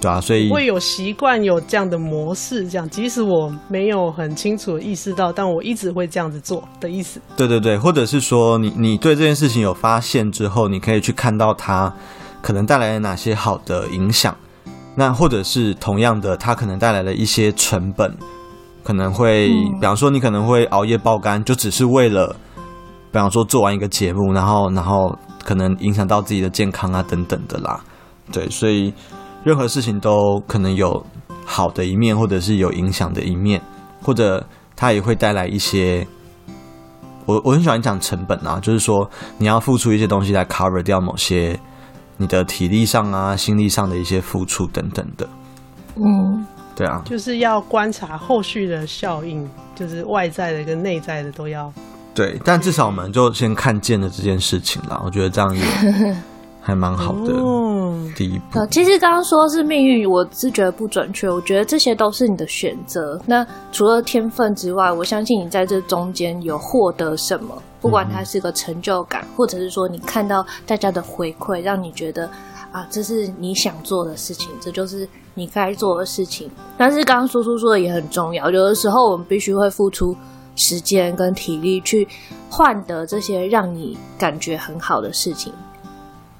[0.00, 7.20] 对啊，所以会有习惯有这样的模式，这样即使我没有很清楚的意识到，但我一直会这样子做的意思。
[7.36, 11.92] 对对对，或者是说你你对这件事情有发现之后，你可以去看到它
[12.40, 14.34] 可能带来了哪些好的影响，
[14.94, 18.16] 那或者是同样的，它可能带来了一些成本，
[18.82, 22.34] 可能会，比方说你可能会熬夜爆肝，就只是为了，
[23.12, 27.80] 比方说做完一个节目，然后然后可能影响到自己的健康啊等等的啦。
[28.32, 28.92] 对，所以。
[29.42, 31.02] 任何事情都可能有
[31.46, 33.58] 好的一面，或者是有影响的一面，
[34.02, 36.06] 或者它也会带来一些。
[37.24, 41.58] 我我很喜欢讲成本啊，就是说你要付出一些东西来 cover 掉某些
[42.18, 45.26] 你的体力上啊、心力上的一些付出等等的。
[45.96, 51.72] 嗯，对啊，就是要观察后续的效应，就是外在的跟内在的都要。
[52.20, 55.00] 对，但至少我们就先看见了这件事情啦。
[55.04, 55.62] 我觉得这样也。
[56.62, 57.32] 还蛮好的，
[58.14, 58.66] 第一步。
[58.70, 61.28] 其实刚刚说是命运，我是觉得不准确。
[61.28, 63.18] 我觉得这些都是你的选择。
[63.24, 72.28] 那除了天分之外，我相信你在这中间有获得什么，不管它是个成就感，或者是说你看到大家的回馈，让你觉得
[72.70, 76.50] 啊，这是你想做的事情，这就是你该做的事情。
[76.76, 80.14] 但是刚刚叔叔说的也很重要，有的时候我们必须会付出
[80.56, 82.06] 时间跟体力去
[82.48, 85.52] 换得这些让你感觉很好的事情。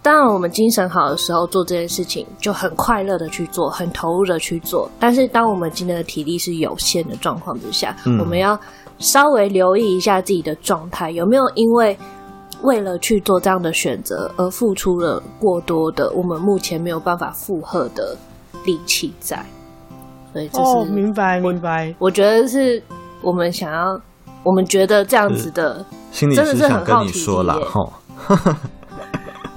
[0.03, 4.91] 当然，我们精神好的时候做这件事情就很快乐的去做，很投入的去做。
[4.99, 8.59] 但是，当我们今天的体力是有限的状况之下，嗯，我们要
[8.99, 11.95] 稍微留意一下自己的状态，有没有因为
[12.63, 18.17] 为了去做这样的选择而付出了过多的我们目前没有办法负荷的
[18.65, 19.45] 力气在。
[20.33, 21.95] 所以，这是哦，明白明白。
[21.99, 22.83] 我觉得是
[23.23, 24.01] 我们想要，
[24.43, 27.81] 我们觉得这样子的，心里是想跟你说了哈。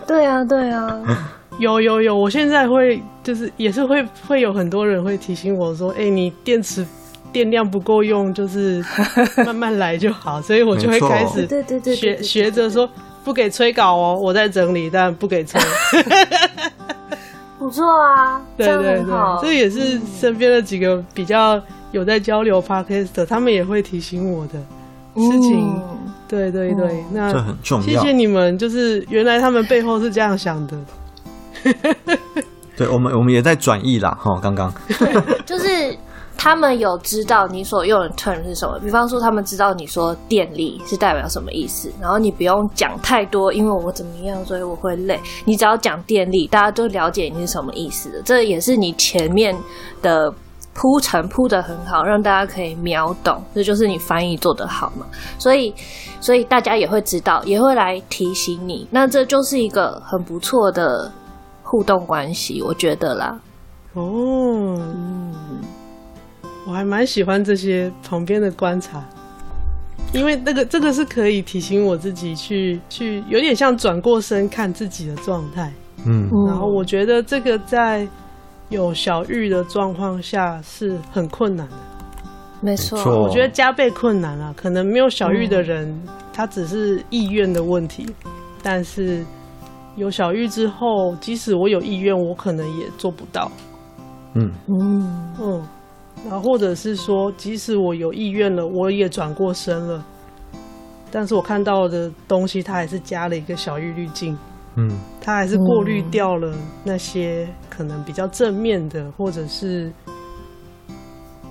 [0.06, 1.02] 对啊，对啊，
[1.60, 6.86] 有有有，我现在会就是也是会会有很多人会提醒我说，哎、欸，你电池
[7.32, 8.84] 电量不够用，就是
[9.46, 12.88] 慢慢来就好，所以我就会开始对对对学学着说
[13.24, 15.60] 不给催稿哦，我在整理，但不给催。
[17.58, 19.06] 不错啊， 对对对，
[19.42, 21.60] 这也是身边的几个比较
[21.94, 24.60] 有在交流 podcast 的，他们也会提醒我的
[25.16, 25.66] 事情。
[25.66, 27.86] 嗯对对对，嗯、那这很重要。
[27.86, 30.76] 谢谢你们，就是原来他们背后是这样想的。
[32.76, 34.74] 对，我们我们也在转译啦，哈，刚刚。
[35.46, 35.96] 就是
[36.36, 45.20] 他们有知道你所用的 term 是什么，比方说他们知道你说电力是代表什么意思，然后你不用讲太多，因为我怎么样，所以我会累。
[45.46, 48.20] 你只要讲电力，大家都了解你是什么意思的。
[48.26, 49.56] 这也是你前面
[50.02, 50.34] 的。
[50.74, 55.06] 铺陈铺得很好，让大家可以秒懂，这就是你翻译做得好嘛。
[55.38, 55.74] 所以，
[56.20, 58.88] 所以大家也会知道，也会来提醒你。
[58.90, 61.12] 那这就是一个很不错的
[61.62, 63.40] 互动关系，我觉得啦。
[63.94, 65.34] 哦，嗯，
[66.68, 69.04] 我还蛮喜欢这些旁边的观察，
[70.12, 75.72] 因为那个这个是可以提醒我自己去去，有点像转过身看自己的状态。
[76.06, 78.08] 嗯，然后我觉得这个在。
[78.74, 81.76] 有小玉的状况下是很困难的，
[82.60, 84.52] 没错，我觉得加倍困难啊。
[84.58, 88.04] 可能没有小玉的人，嗯，他只是意愿的问题，
[88.64, 89.24] 但是
[89.96, 93.52] 有小玉之后，即使我有意愿，我可能也做不到。
[94.34, 94.52] 嗯。
[94.68, 95.34] 嗯。
[95.40, 95.62] 嗯，
[96.28, 100.04] 然后或者是说，即使我有意愿了，我也转过身了，
[101.12, 104.36] 但是我看到的东西，它还是加了一个小玉滤镜，
[104.76, 104.90] 嗯，
[105.22, 109.92] 他还是过滤掉了那些可能比较正面的，或者是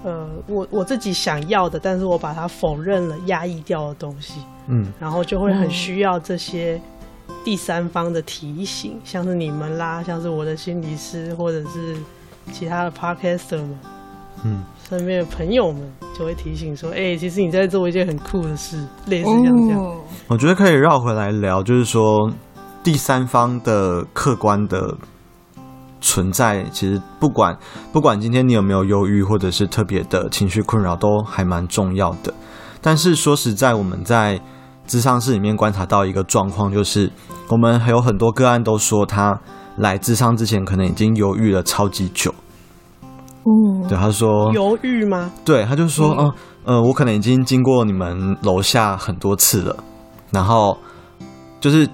[0.05, 6.81] 呃，我我自己想要的，但是我把它否认了、压抑掉的东西，嗯，然后就会很需要这些
[7.45, 11.97] 第三方的提醒，像是你们啦，像是我的心理师，或者是
[12.53, 13.79] 其他的 podcaster 们，
[14.45, 14.63] 嗯。
[14.89, 15.81] 身边的朋友们
[16.15, 19.97] 就会提醒说：“哎、欸，其实你在做一件很酷的事，类似这样这样。”
[20.29, 22.31] 我觉得可以绕回来聊，就是说
[22.83, 24.97] 第三方的客观的
[26.01, 27.57] 存在，其实不管
[27.93, 32.35] 不管今天你有没有忧郁，或者是特别的情绪困扰，都还蛮重要的。
[32.81, 34.41] 但是说实在，我们在
[34.87, 37.09] 智商室里面观察到一个状况，就是
[37.49, 39.39] 我们还有很多个案都说，他
[39.77, 42.35] 来智商之前可能已经犹豫了超级久。
[43.45, 45.31] 嗯，对，他说犹豫吗？
[45.45, 46.33] 对，他就说，嗯、
[46.65, 49.77] 呃，呃，我可能已经经过你们楼下很多次了，
[50.31, 50.77] 然后
[51.61, 51.89] 就是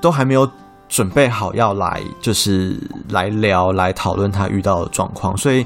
[0.00, 0.48] 都还没有
[0.88, 2.78] 准备好要来，就是
[3.10, 5.64] 来聊来讨论他遇到的状况，所以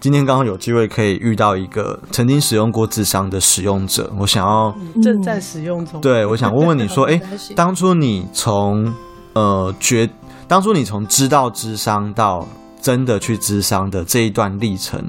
[0.00, 7.20] 今天刚好有机会可以遇到一个曾经使用过智商的使用者，我想要正在使用中，对，我想 问问你说，哎，
[7.54, 8.92] 当初你从
[9.34, 10.08] 呃觉，
[10.46, 12.46] 当初你从知道智商到
[12.80, 15.02] 真的去智商的这一段历程，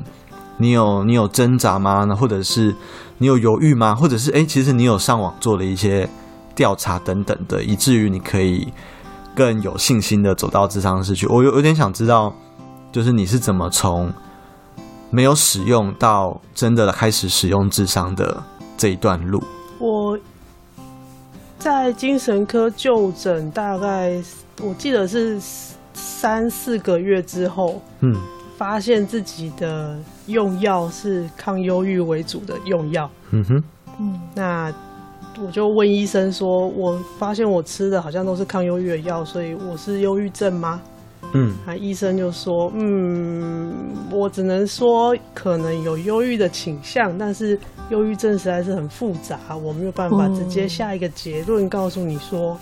[0.59, 2.05] 你有你有挣扎吗？
[2.07, 2.73] 那或者是
[3.17, 3.93] 你有犹豫吗？
[3.93, 6.07] 或者是哎、欸，其实你有上网做了一些
[6.55, 8.71] 调查等等的，以至于你可以
[9.35, 11.27] 更有信心的走到智商室去。
[11.27, 12.33] 我有有点想知道，
[12.91, 14.11] 就是你是怎么从
[15.11, 18.41] 没有使用到真的开始使用智商的
[18.77, 19.43] 这一段路。
[19.79, 20.17] 我
[21.59, 24.21] 在精神科就诊，大概
[24.61, 25.39] 我记得是。
[25.97, 28.13] 三四个月之后，嗯，
[28.57, 33.63] 发现自己的用药是抗忧郁为主的用药，嗯哼，
[33.99, 34.73] 嗯，那
[35.43, 40.81] 我就问医生说，我发现我吃的好像都是抗忧郁的药，所以我是忧郁症吗？
[41.33, 43.73] 嗯，啊医生就说，嗯，
[44.11, 52.57] 我只能说可能有忧郁的倾向，但是忧郁症实在是很复杂，我没有办法直接下一个结论告诉你说。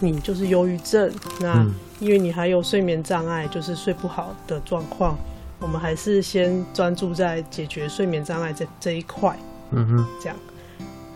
[0.00, 1.10] 你就是忧郁症，
[1.40, 1.66] 那
[1.98, 5.18] 因为你还有睡眠障碍，就是睡不好的状况。
[5.58, 9.36] 我们还是先专注在解决睡眠障碍这这一块。
[9.72, 10.36] 嗯哼，这样。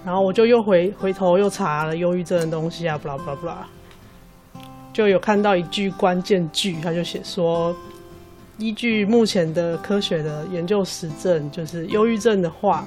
[0.04, 3.66] 然后我就又回回头又查了忧郁症的东西啊，不啦不啦不啦，
[4.92, 7.74] 就有看到一句关键句，他就写说，
[8.58, 12.84] 依据目前的科学的研究实证，就是忧郁症的话，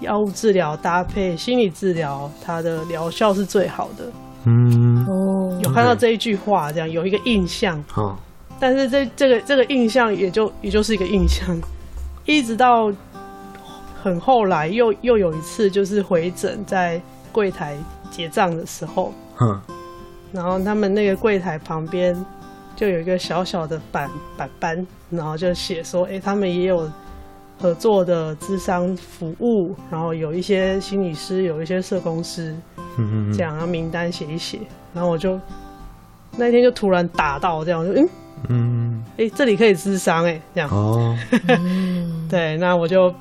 [0.00, 4.04] 药物治疗搭配心理治疗，它的疗效是最好的。
[4.44, 7.82] 嗯，哦，有看到这一句话，这样有一个印象。
[7.88, 8.18] 好，
[8.60, 11.56] 但是这这个这个印象也就也就是一个印象，
[12.24, 12.92] 一直到
[14.02, 17.76] 很后来又又有一次，就是回诊在柜台
[18.10, 19.60] 结账的时候，嗯，
[20.32, 22.14] 然后他们那个柜台旁边
[22.74, 26.90] 就有一个小小的板板板，然后就写说，哎，他们也有。
[27.60, 32.52] 合作的咨商服务，然后有一些心理师，有一些社工师，
[32.98, 34.58] 嗯嗯，这样，然后名单写一写，
[34.92, 35.38] 然后我就
[36.36, 38.08] 那一天就突然打到这样，就嗯？
[38.48, 40.68] 嗯，哎、欸，这里可以咨商哎，这样。
[40.70, 41.16] 哦，
[42.28, 43.14] 对，那我就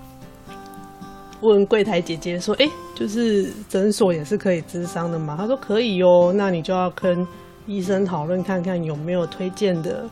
[1.42, 5.36] 问柜台姐姐说，哎、就是诊所也是可以咨商的吗？
[5.38, 7.28] 她说可以哦，那你就要跟
[7.68, 10.04] 医生讨论看看有没有推荐的。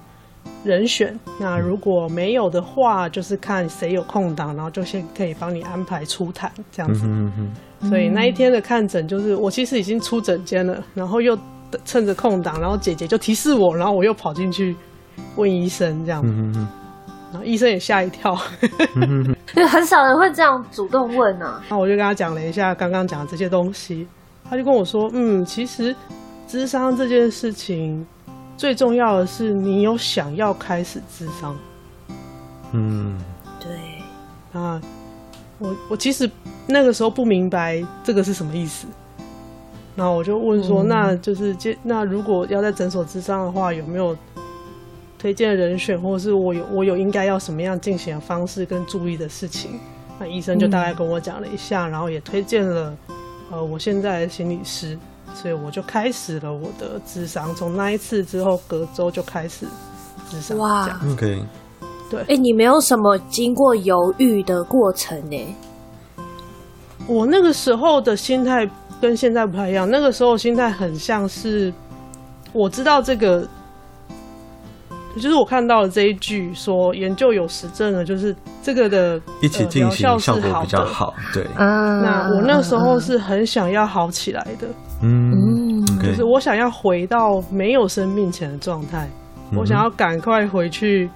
[0.63, 7.07] 人选，那如果没有的话，就是看谁有空档，然后就先可以帮你安排出谈这样子。
[7.87, 11.37] 所以那一天的看诊，就是我其实已经出诊间了，然后又
[11.85, 14.75] 趁着空档，然后姐姐就提示我，然后我又跑进去
[15.37, 16.59] 问医生这样子。
[17.31, 18.37] 然后医生也吓一跳。
[18.95, 21.63] 因为很少人会这样主动问呢、啊。
[21.69, 24.07] 那我就跟他讲了一下刚刚讲的这些东西，
[24.49, 25.95] 他就跟我说：“嗯，其实
[26.47, 28.05] 智商这件事情。”
[28.57, 31.55] 最重要的是，你有想要开始智商。
[32.73, 33.17] 嗯，
[33.57, 33.69] 对。
[34.51, 34.81] 啊，
[35.59, 36.29] 我我其实
[36.67, 38.85] 那个时候不明白这个是什么意思，
[39.95, 44.13] 然后我就问说，嗯、那就是那如果要在诊所智商的话，有没有
[45.19, 49.79] 推荐人选，或者是我有我有应该要什么样进行的方式跟注意的事情？
[50.19, 52.97] 那医生就大概跟我讲了一下，嗯、然后也推荐了
[53.51, 54.97] 呃我现在的心理师。
[55.35, 59.67] 所以我就开始了我的智商，从那一次之后，隔周就开始
[60.27, 60.57] 咨商。
[60.57, 61.43] 哇，OK，
[62.09, 65.55] 对，哎、欸，你没有什么经过犹豫的过程呢？
[67.05, 68.67] 我那个时候的心态
[68.99, 71.71] 跟现在不太一样，那个时候心态很像是
[72.51, 73.47] 我知道这个
[75.15, 84.67] 就是我看到了这一句说研究有实证了，就是这个的一起进行呃、效果比较好，对，嗯，那我那时候是很想要好起来的，
[85.01, 89.09] 嗯，嗯，就是我想要回到没有生病前的状态，
[89.51, 91.09] 嗯、我想要赶快回去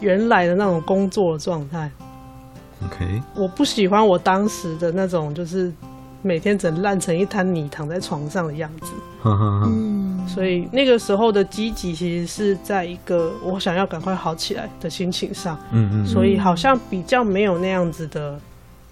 [0.00, 1.90] 原来的那种工作的状态。
[2.86, 5.72] OK，我不喜欢我当时的那种，就是
[6.26, 8.92] 每天整烂成一滩泥躺在床上的样子。
[9.24, 15.56] 嗯，所以那个时候的积极其实是在一个我想要赶快好起来的心情上。
[15.72, 18.38] 嗯嗯，所以好像比较没有那样子的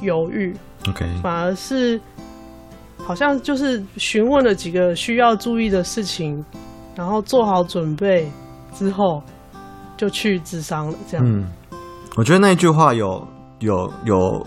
[0.01, 0.55] 犹豫。
[0.89, 2.01] OK，反而是
[2.97, 6.45] 好像就是询问了几个需要注意的事情，
[6.95, 8.30] 然后做好准备
[8.72, 9.22] 之后
[9.97, 10.95] 就去智商了。
[11.09, 11.45] 这样，嗯，
[12.16, 13.26] 我觉得那一句话有。
[13.61, 14.47] 有有，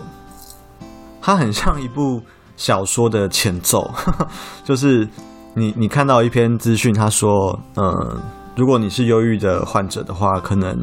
[1.20, 2.22] 它很像一部
[2.58, 3.88] 小说的前奏，
[4.64, 5.08] 就是
[5.54, 8.20] 你你看到一篇资讯，他说，嗯，
[8.56, 10.76] 如果你是忧郁的患者的话，可能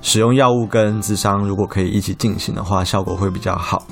[0.00, 3.82] 使用药物跟智商如果可以一起进行的话，效果会比较好。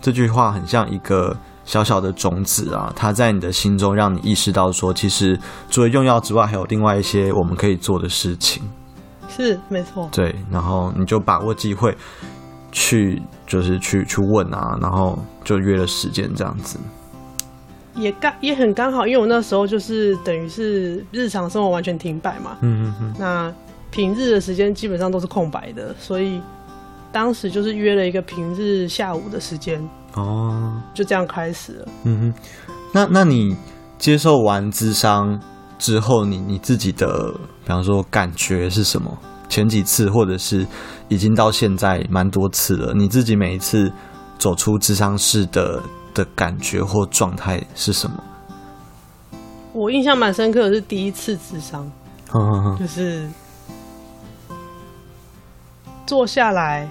[0.00, 5.38] 这句话很像一个小小的种子啊，它在你的心中让你意识到说，其实
[5.70, 8.62] 除了用药之外，还有另外一些我们可以做的事情。
[9.28, 11.96] 是没错，对，然后你就把握机会。
[12.70, 16.78] 去就是去去问啊，然后就约了时间这样子，
[17.94, 23.52] 也刚也很刚好，因为我那时候就是等于是日常生活完全停摆嘛，嗯嗯嗯，那
[23.90, 26.40] 平日的时间基本上都是空白的，所以
[27.10, 29.82] 当时就是约了一个平日下午的时间，
[30.14, 31.88] 哦，就这样开始了。
[32.04, 32.34] 嗯哼，
[32.92, 33.56] 那那你
[33.96, 35.40] 接受完咨商
[35.78, 37.32] 之后，你你自己的
[37.64, 39.16] 比方说感觉是什么？
[39.48, 40.66] 前几次或者是
[41.08, 43.90] 已经到现在蛮多次了，你自己每一次
[44.38, 45.82] 走出智商室的
[46.14, 48.22] 的感觉或状态是什么？
[49.72, 51.90] 我印象蛮深刻的是第一次智商，
[52.78, 53.28] 就是
[56.06, 56.88] 坐下来，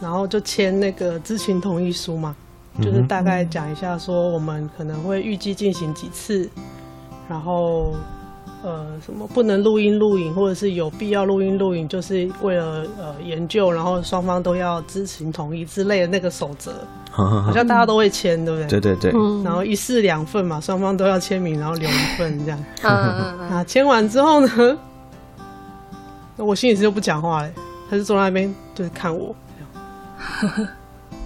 [0.00, 2.34] 然后就签那个知情同意书嘛，
[2.80, 6.48] 就是大概讲一下说我们可能会预计进行几次，
[7.28, 7.94] 然后。
[8.62, 16.72] 呃，什么不能录音录影，或者是有必要录音录影，就是为了呃研究，然后双方都要知情同意之类的那个守则，
[17.10, 18.80] 好像大家都会签，对不对？
[18.80, 19.12] 对对对。
[19.42, 22.64] 然后一式两份嘛，双方都要签名，然后留一份这样。
[22.84, 24.78] 嗯啊，签完之后呢，
[26.36, 27.50] 我心理师就不讲话嘞，
[27.88, 29.34] 他就坐在那边就是看我。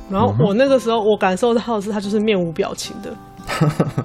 [0.08, 3.12] 然后我那个时候我感受到的是，他就是面无表情的。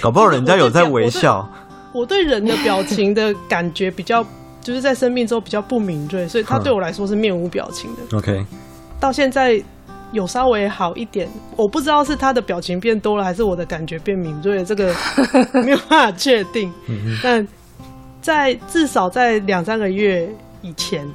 [0.00, 1.48] 搞不好人家有在微笑。
[1.92, 4.24] 我对人的表情的感觉比较，
[4.60, 8.16] 就是在生病之后比较不敏锐，所以他对我来说是面无表情的。
[8.16, 8.44] OK，
[8.98, 9.62] 到现在
[10.12, 14.94] 有稍微好一点，我不知道是他的表情变多了，还是我的感觉变敏锐了，这个
[15.62, 16.72] 没有办法确定。
[17.22, 17.46] 但
[18.20, 20.28] 在至少在两三个月
[20.62, 21.06] 以前，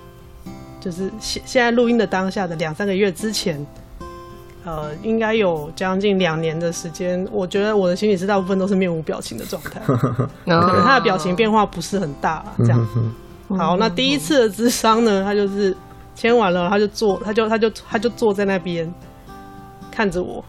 [0.79, 3.65] 就是现现在录音的当下的两三个月之前。
[4.67, 9.95] 呃，应该有将近两年的时间，我觉得我的心理师大部分都是面无表情的状态， 可
[10.45, 12.85] 能他的表情变化不是很大，这样。
[13.57, 15.73] 好，那第一次的智商呢，他就是
[16.15, 18.93] 签完了，他就坐，他就他就他就坐在那边
[19.89, 20.43] 看着我，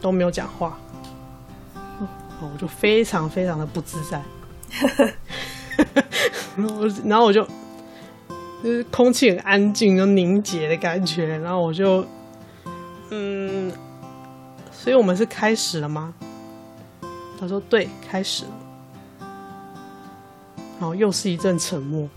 [0.00, 0.78] 都没有讲话，
[2.40, 4.22] 我就非常非常的不自在，
[7.04, 7.42] 然后我就
[8.62, 12.06] 就是空气很安静，就凝结的感觉，然后我就。
[13.10, 13.72] 嗯，
[14.70, 16.14] 所以我们是开始了吗？
[17.40, 18.50] 他说对，开始了。
[20.80, 22.08] 然后又是一阵沉默，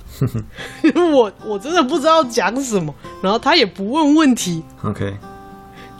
[0.83, 4.63] 因 为我我真的不知道讲什么，然后他也不问问题。
[4.83, 5.17] OK，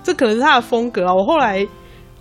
[0.04, 1.14] 这可能是他的风格啊。
[1.14, 1.68] 我后来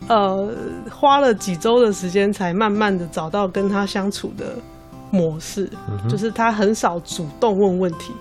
[0.09, 0.51] 呃
[0.91, 4.57] 花了几周的时间，才慢慢的找到跟他相处的
[5.11, 8.15] 模式，嗯、就是他很少主动问问题。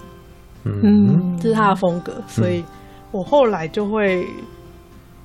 [0.65, 2.63] 嗯，这是他的风格，所以。
[3.12, 4.28] 我后来就会，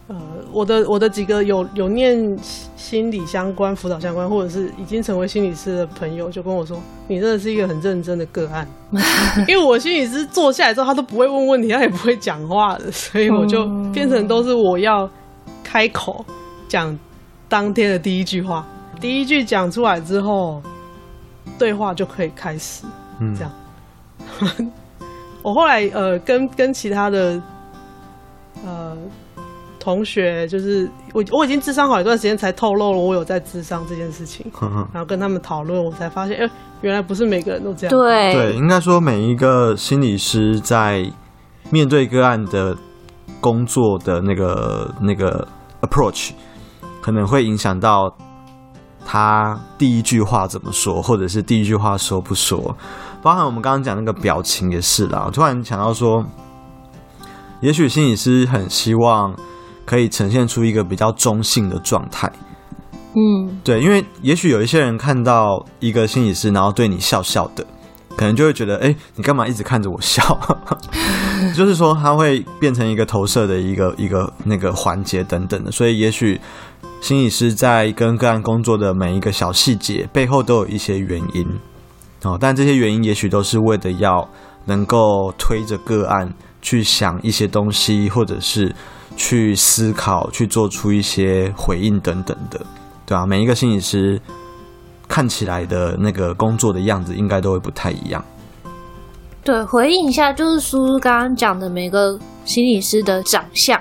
[0.06, 0.16] 呃，
[0.52, 2.38] 我的我的几个有有念
[2.76, 8.66] 心理相关、辅导相关，或者是已经成为心理师的朋友，就跟我说：“你真的是一个很认真的个案。
[9.46, 15.08] ”因为我心理师坐下来之后，他都不会问问题，他也不会讲话的，所以我就变成都是我要
[15.62, 16.24] 开口
[16.68, 16.98] 讲
[17.48, 18.66] 当天的第一句话。
[19.00, 20.62] 第一句讲出来之后，
[21.58, 22.86] 对话就可以开始。
[23.20, 23.52] 嗯，这样。
[25.42, 27.42] 我后来呃，跟跟其他的。
[28.64, 28.96] 呃，
[29.78, 34.46] 同学，就是我，我已经智商好一段时间才透露了我有在智商这件事情，
[34.92, 36.50] 然后跟他们讨论，我才发现，哎、欸，
[36.80, 37.90] 原来不是每个人都这样。
[37.90, 41.04] 对对，应该说每一个心理师在
[41.70, 42.76] 面对个案的
[43.40, 45.46] 工作的那个那个
[45.82, 46.30] approach，
[47.02, 48.14] 可能会影响到
[49.04, 52.74] 他第一句话怎么说，或者是第一句话说不说，
[53.22, 55.24] 包含我们刚刚讲那个表情也是啦。
[55.26, 56.24] 我突然想到说，
[57.64, 59.34] 也许心理师很希望
[59.86, 62.30] 可以呈现出一个比较中性的状态。
[63.14, 67.64] 嗯，对，因为也许有一些人看到一个心理师，然后对你笑笑的，
[68.18, 70.38] 可能就会觉得，哎，你干嘛一直看着我笑？
[71.56, 75.72] 就是说，他会变成一个投射的一个一个那个环节等等的。
[75.72, 76.38] 所以，也许
[77.00, 81.46] 心理师在跟个案工作的每一个小细节背后都有一些原因
[82.24, 84.28] 哦，但这些原因也许都是为了要
[84.66, 86.30] 能够推着个案
[86.64, 88.74] 去想一些东西，或者是
[89.18, 92.58] 去思考，去做出一些回应等等的。
[93.04, 94.18] 对啊，每一个心理师
[95.06, 98.24] 看起来的那个工作的样子，应该都会不太一样。
[99.44, 103.78] 对，回应一下，就是叔叔刚刚讲的，每个心理师的长相，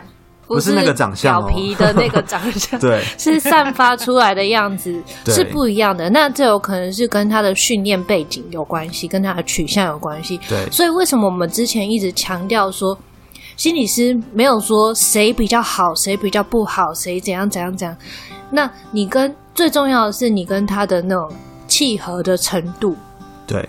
[0.48, 6.10] 不是那个长相，表皮的那个长相， 对，是散发出来的样子是不一样的。
[6.10, 10.40] 那这有可能是跟他的训练背景有关系，跟他的取向有关系。
[10.48, 12.98] 对，所以为什么我们之前一直强调说，
[13.56, 17.96] 心理师没有说谁比较好，谁比较不好，谁怎样怎样怎样。
[18.52, 21.32] 那你跟最重要的是你跟他的那种
[21.68, 22.96] 契合的程度，
[23.48, 23.68] 对，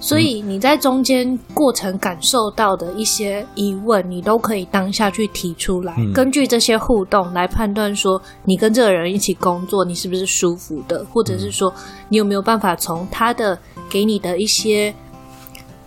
[0.00, 11.72] 所以你在中间过程感受到的一些疑问，你都可以当下去提出来，嗯、根据这些互动来判断说，你跟这个人一起工作，你是不是舒服的，或者是说
[12.08, 14.94] 你有没有办法从他的给你的一些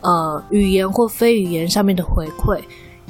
[0.02, 2.60] 呃语言或非语言上面的回馈，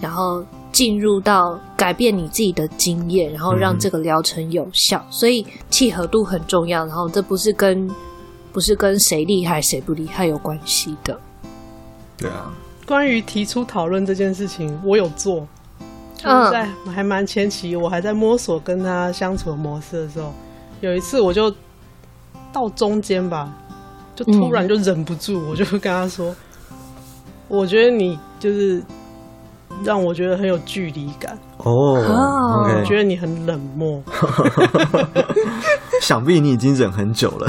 [0.02, 0.44] 然后。
[0.72, 6.86] 进入到改变你自己的经验，然后让这个疗程有效，嗯、所以契合度很重要。
[6.86, 7.90] 然后这不是跟
[8.52, 11.20] 不是跟谁厉害谁不厉害有关系的。
[12.18, 12.52] 对啊，
[12.86, 15.48] 关于提出讨论这件事情，我有做。
[16.24, 20.34] 嗯，在还蛮前期，我还在摸索跟他相处的模式的时候，
[20.82, 21.50] 有一次我就
[22.52, 23.54] 到中间吧，
[24.16, 26.36] 就突然就忍不住，嗯、我就跟他说
[27.48, 28.84] ：“我觉得你就是。”
[29.84, 32.80] 让我觉得很有距离感哦，oh.
[32.80, 34.02] 我觉得你很冷漠。
[36.02, 37.48] 想必你已经忍很久了。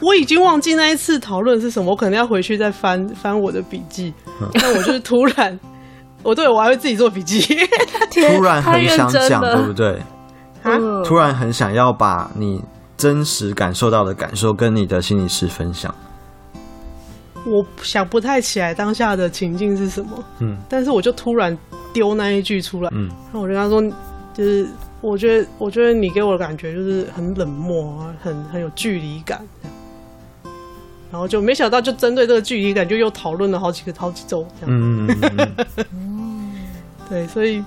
[0.00, 4.12] 我已经忘记那一次讨论是什么，我可能要回去再翻翻我的笔记。
[4.54, 5.58] 但我就是突然，
[6.22, 7.40] 我对我还会自己做笔记。
[8.10, 9.98] 突然很想讲，对不对？
[10.62, 10.76] 啊！
[11.04, 12.62] 突然很想要把你
[12.96, 15.94] 真实感受到的感受跟你的心理师分享。
[17.46, 21.56] 我想不太起来当下的情境是什么，嗯，但是我就突然
[21.94, 23.80] 丢那一句出来，嗯，那我就跟他说，
[24.34, 24.68] 就是
[25.00, 29.42] 我觉得，我觉得你给我的感觉就是很冷漠啊，很很有距离感，
[31.10, 35.08] 然后就没想到，就针对这个距离感，就又讨论了好几个好几周，这样，嗯，
[37.08, 37.62] 对，所以。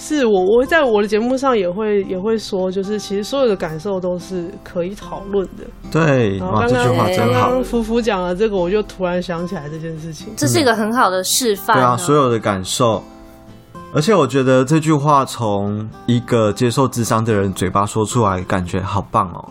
[0.00, 5.64] 是我，我在我的节目上也会也会说，就是其实所有的感受都是可以讨论的。
[5.90, 7.60] 对，然后刚刚这句话真好。
[7.64, 10.28] 福福讲了这个，我就突然想起来这件事情。
[10.36, 11.76] 这是一个很好的示范。
[11.76, 13.02] 对啊，所有的感受，
[13.92, 19.48] 而且我觉得这句话从一个接受智商的人嘴巴说出来，感觉好棒哦。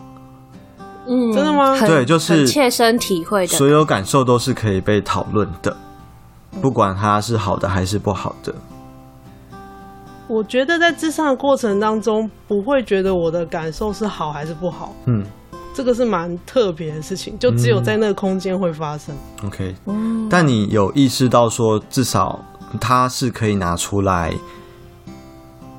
[1.08, 1.78] 嗯，真的吗？
[1.86, 3.56] 对，就是切身体会的。
[3.56, 5.74] 所有感受都是可以被讨论的，
[6.60, 8.54] 不管它是好的还是不好的。
[10.28, 14.94] 我觉得在咨商的过程当中，不会觉得我的感受是好还是不好。
[15.06, 15.24] 嗯，
[15.72, 19.14] 这个是蛮特别的事情，就只有在那个空间会发生。
[19.42, 19.74] 嗯、OK，
[20.28, 22.38] 但你有意识到说，至少
[22.78, 24.34] 他是可以拿出来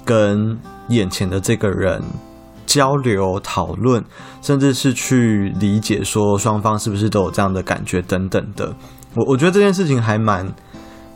[0.04, 0.58] 跟
[0.88, 2.02] 眼前的这个人
[2.70, 4.04] 交流、讨论，
[4.42, 8.74] 甚至是去理解说双方是不是都有这样的感觉等等的。
[9.16, 10.48] 我我觉得这件事情还蛮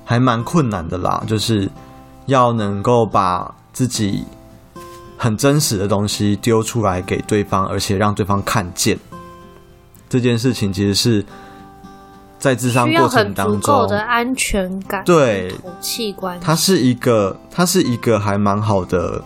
[0.03, 1.69] 还蛮困难的啦，就是。
[2.25, 4.23] 要能够把自己
[5.17, 8.97] 很真实的东西丢出来给对方，而且让对方看见
[10.07, 11.25] 这件事情，其实是
[12.39, 19.21] 在智商过程当中的安全感，对，同气关，它是一个，它是一个还蛮好的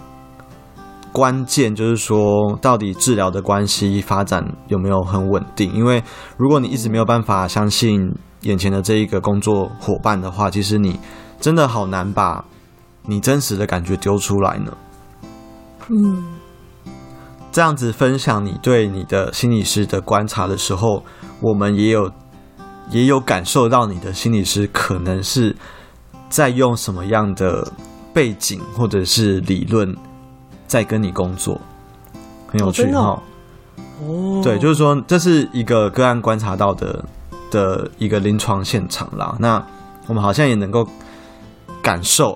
[1.12, 5.74] 关键，就是说，到底治疗的关系发展有没有很稳定？
[5.74, 6.04] 因为
[6.38, 11.00] 如果你一直没有办法相信眼前的这一个工作伙伴的话，其实你
[11.40, 12.46] 真的好难把。
[13.10, 14.78] 你真实的感觉丢出来呢？
[15.88, 16.26] 嗯，
[17.54, 21.06] 这样子分享你对你的心理师的观察的时候，
[21.40, 22.12] 我们也有
[22.92, 25.56] 也有感受到你的心理师可能是
[26.28, 27.72] 在用什么样的
[28.14, 29.96] 背景或者是理论
[30.68, 31.60] 在跟你工作，
[32.48, 33.22] 很有趣哈。
[34.06, 37.04] 哦，对，就是说这是一个个案观察到的
[37.50, 39.36] 的一个临床现场啦。
[39.40, 39.66] 那
[40.06, 40.88] 我们好像也能够。
[41.80, 42.36] 感受，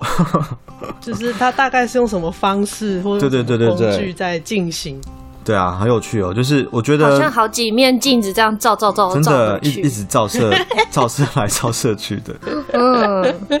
[0.98, 4.98] 就是他大概是用什么方式或者工具在进行。
[5.44, 6.32] 对啊，很有趣哦。
[6.32, 10.50] 就是我觉得好像好几面镜子这样照照照，真的，一去一直照射
[10.90, 12.34] 照射来照射去的。
[12.72, 13.60] 嗯，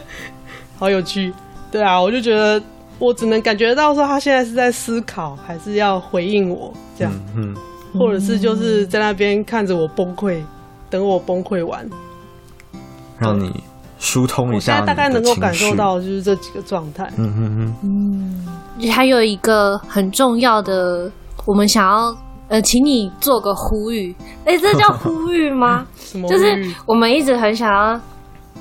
[0.78, 1.34] 好有趣。
[1.70, 2.62] 对啊，我就觉得
[3.02, 7.56] 我只能感觉到说他现在是在思考，还是要回应我这样，嗯，嗯
[7.98, 10.40] 或者是就是在那边看着我崩溃，
[10.88, 11.84] 等我崩溃完，
[13.18, 13.52] 让你
[13.98, 14.74] 疏通一下。
[14.74, 17.10] 我现在大概能够感受到就是这几个状态。
[17.18, 18.90] 嗯嗯嗯。
[18.92, 21.10] 还有一个很重要的，
[21.44, 22.16] 我们想要
[22.48, 24.14] 呃，请你做个呼吁。
[24.44, 25.84] 哎，这叫呼吁吗？
[25.98, 26.28] 什么？
[26.28, 26.44] 就是
[26.86, 28.00] 我们一直很想要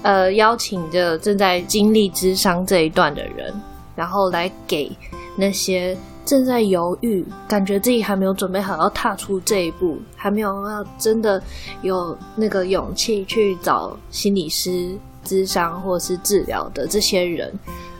[0.01, 3.53] 呃，邀请着正在经历智商这一段的人，
[3.95, 4.91] 然后来给
[5.35, 11.41] 那些正在犹豫、感觉自己还没有准备好要踏出这一步，还没有要真的
[11.81, 17.51] 有那个勇气去找心理师咨商或是治疗的这些人。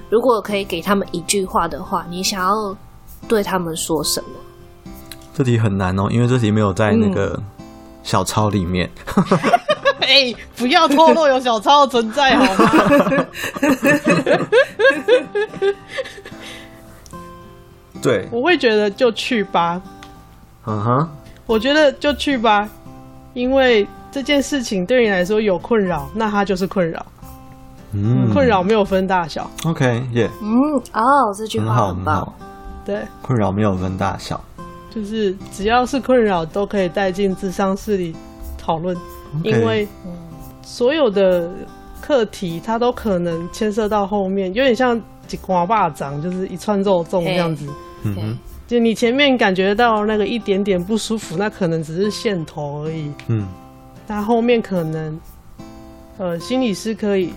[0.10, 2.76] 如果可以给他们一句话的话，你想要
[3.28, 4.92] 对他们说什么？
[5.34, 7.42] 这题很难哦，因为这题没有在那个
[8.04, 8.90] 小抄里面。
[10.02, 13.26] 欸，不要透露有小超的存在好吗？
[18.02, 19.82] 对，我会觉得就去吧。
[20.66, 21.10] 嗯哼，
[21.46, 22.68] 我觉得就去吧，
[23.34, 27.06] 因为这件事情对你来说有困扰，那它就是困扰。
[27.94, 29.50] 嗯，困扰没有分大小。
[29.66, 30.32] OK，耶、yeah。
[30.42, 32.16] 嗯，哦，这句话很棒。
[32.16, 32.34] 很好，
[32.86, 34.42] 对，困扰没有分大小，
[34.90, 38.16] 就是只要是困扰都可以带进智商室里
[38.58, 38.98] 讨论.
[39.44, 39.88] 因为
[40.62, 41.50] 所有的
[42.02, 47.68] 课题它都可能牵涉到后面，有点像几瓜巴掌，就是一串肉粽这样子。
[48.04, 53.12] 嗯哼，就你前面感觉到那个一点点不舒服，那可能只是线头而已。
[53.28, 53.48] 嗯，
[54.08, 55.20] 但后面可能，
[56.18, 57.34] 呃，心理师可以。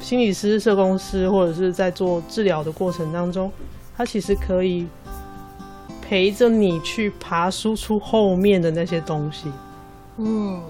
[0.00, 3.48] 心理师、社工师，或者是在做治疗的过程当中，
[3.96, 4.84] 他其实可以
[6.00, 9.44] 陪着你去爬输出后面的那些东西。
[10.16, 10.60] 嗯，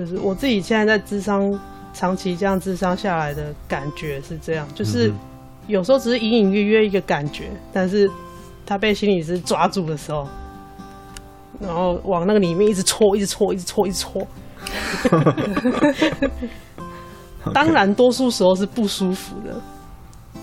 [0.00, 1.60] 就是我自己现在在智商，
[1.92, 5.12] 长期这样智商下来的感觉是这样，就是
[5.66, 8.10] 有时候只是隐隐约约一个感觉，但是
[8.64, 10.26] 他被心理师抓住的时候，
[11.60, 14.26] 然后往那个里面一直戳，一直戳，一直戳，一直戳。
[17.52, 19.60] 当然，多数时候是不舒服的。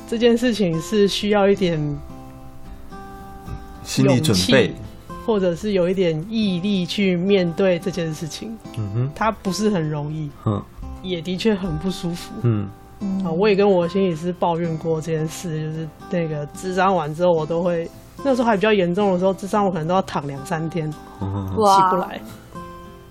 [0.08, 1.80] 这件事情是需要一点
[3.84, 4.74] 心理准备，
[5.28, 8.58] 或者是有一点毅力去面对这件事情。
[8.78, 10.64] 嗯哼，它不是很容易，嗯，
[11.04, 12.34] 也的确很不舒服。
[12.44, 12.70] 嗯，
[13.26, 17.90] 啊，我也跟我心理师抱怨过这件事，就是那个智商完之后，我都会
[18.24, 20.98] 那时候还比较严重的时候，智商我可能都要躺两三天，起
[21.90, 22.22] 不来。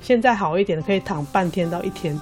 [0.01, 2.19] 现在好一点，可以躺半天到一天。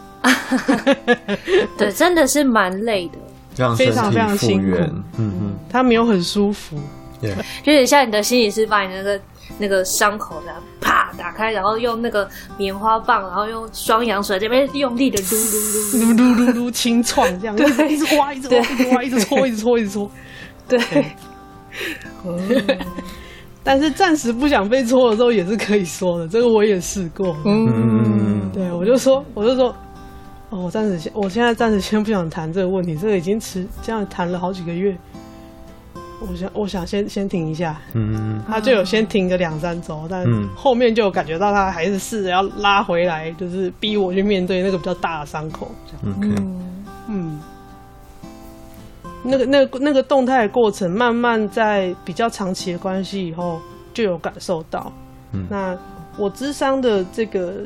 [1.78, 4.76] 对，真的是蛮累的，非常非常辛苦。
[4.78, 6.76] 嗯嗯，他没有很舒服.
[7.20, 9.18] 就有点像你的心理师把你那个
[9.58, 15.36] 那个伤口这样啪打开，然后用那个棉花棒，然后用双氧水这边用力的撸
[15.98, 17.56] 撸撸撸撸撸清创这样，
[17.88, 18.48] 一直刮，一直
[18.90, 20.10] 刮，一直搓，一直搓，一直搓。
[20.68, 20.80] 对。
[23.62, 27.36] 但是暂时不想被搓的时候也是可以说的，这个我也试过。
[27.44, 29.74] 嗯，对，我就说，我就说。
[30.50, 34.96] 哦，我暂时先，我现在暂时先不想谈这个问题，这个已经持这样谈了好几个月，
[36.28, 46.60] 我想我想先先停一下，嗯，他就有先停个两三周，但后面就有感觉到他还是试着要拉回来，就是逼我去面对那个比较大的伤口，这样。
[47.08, 47.40] 嗯，
[49.22, 53.60] 那个那个那个动态的过程，慢慢在比较长期的关系以后
[53.92, 54.92] 就有感受到，
[55.32, 55.76] 嗯，那
[56.16, 57.56] 我智商的这个。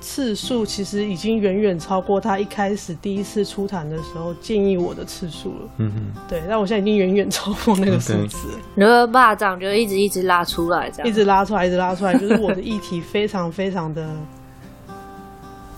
[0.00, 5.68] 次数其实已经远远超过他一开始第一次出谈的时候建议我的次数了。
[5.78, 8.48] 嗯嗯，对，但我现在已经远远超过那个数字。
[8.74, 14.08] 然后霸掌就一直一直拉出来，这样一直拉出来，一直拉出来， 就是我的议题非常非常的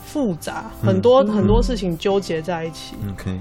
[0.04, 2.94] 复杂，很多很多事情纠结在一起。
[3.12, 3.38] OK。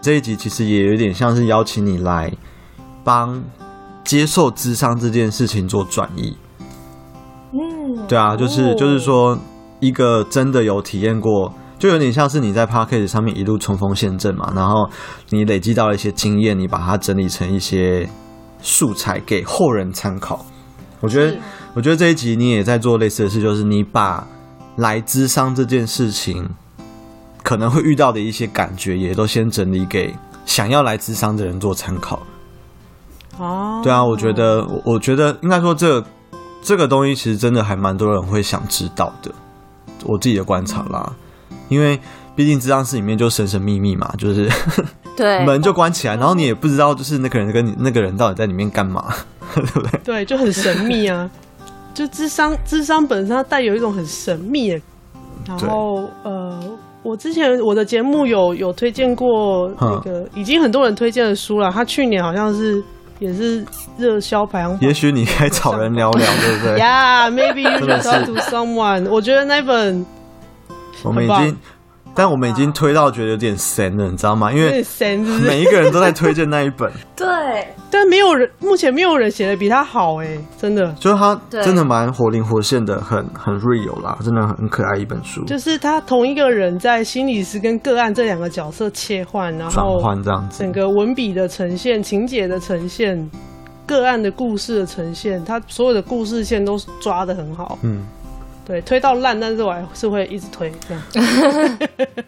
[0.00, 2.32] 这一集其实也有点像是邀请你来
[3.04, 3.42] 帮
[4.04, 6.36] 接受智商这件事情做转移。
[7.52, 9.36] 嗯，对啊，就是就是说，
[9.80, 14.88] 一个真的有体验过，就有点像是你在 Podcast 上面一路冲锋陷阵嘛，然后
[15.30, 18.08] 你累积到了一些经验，你把它整理成一些
[18.60, 20.44] 素材给后人参考。
[21.00, 21.36] 我觉得，
[21.74, 24.26] 我觉得这一集你也在做类似的事，就是你把
[24.76, 26.48] 来智商这件事情。
[27.48, 32.20] 可能会遇到的一些感觉，也都先整理给想要来咨商的人做参考。
[33.38, 36.06] 哦，对啊，我觉得，我觉得应该说，这个，
[36.60, 39.32] 这个东西其实真的还蛮多人会想知道的。
[40.04, 41.10] 我自己的观察啦，
[41.70, 41.98] 因为
[42.36, 44.46] 毕竟咨商室里面就神神秘秘嘛，就是
[45.16, 49.06] 对 门就关起来，然后你也不知道就是那个人跟你那个人到底在里面干嘛，
[49.56, 50.00] 对不对？
[50.04, 51.30] 对，就很神秘啊。
[51.94, 54.78] 就智商，智商本身它带有一种很神秘的。
[55.46, 56.60] 然后呃，
[57.02, 62.82] 我之前我的节目有有推荐过那个已经很多人推荐的书了，他去年好像是
[63.18, 63.64] 也是
[63.96, 64.78] 热销排行榜。
[64.80, 66.78] 也许你该找人聊聊，对不对？
[66.82, 69.08] Yeah，maybe you should talk to someone。
[69.08, 70.04] 我觉得那本
[71.02, 71.56] 我们已经。
[72.14, 74.52] 但我们已经推到觉得有点神了，你知道吗？
[74.52, 74.84] 因为
[75.46, 76.90] 每一个人都在推荐那一本。
[77.14, 77.26] 对，
[77.90, 80.92] 但没有人，目前没有人写的比他好哎，真的。
[80.94, 85.44] 就是他真的蛮活灵活现的，很很 real 啦，真的很可爱一本书。
[85.44, 93.30] 就是他同一个人在心理师跟个案这两个角色切换，然后转换这样子，整个文笔的呈现、情节的呈现、
[93.86, 97.78] 个案的故事的呈现，他所有的故事线都抓的很好。
[97.82, 98.04] 嗯。
[98.68, 101.02] 对，推到烂，但是我还是会一直推这样。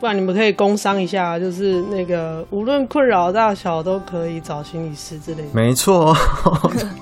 [0.00, 5.48] 不然你们可以工商一下，就是那个无论困扰大小都可以找心理师之类的。
[5.52, 6.16] 没错。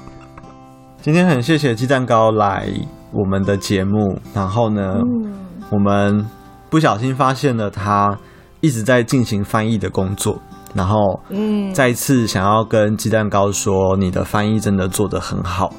[1.00, 2.68] 今天很谢谢鸡蛋糕来
[3.12, 5.32] 我们的节目，然后呢，嗯、
[5.70, 6.28] 我们
[6.68, 8.18] 不小心发现了他
[8.60, 10.36] 一直在进行翻译的工作，
[10.74, 10.98] 然后
[11.28, 15.72] 嗯，再一次想要跟鸡蛋糕说，你的翻译真的做得很好。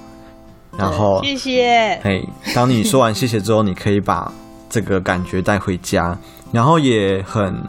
[0.80, 2.00] 然后，谢谢。
[2.04, 4.32] 嘿，当你说完谢谢之后，你可以把
[4.70, 6.18] 这个感觉带回家。
[6.52, 7.64] 然后也很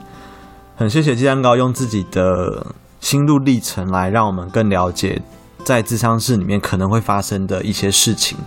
[0.77, 2.67] 很谢谢鸡蛋糕用自己的
[3.01, 5.21] 心路历程来让我们更了解
[5.65, 8.39] 在智商室里面可能会发生的一些事情，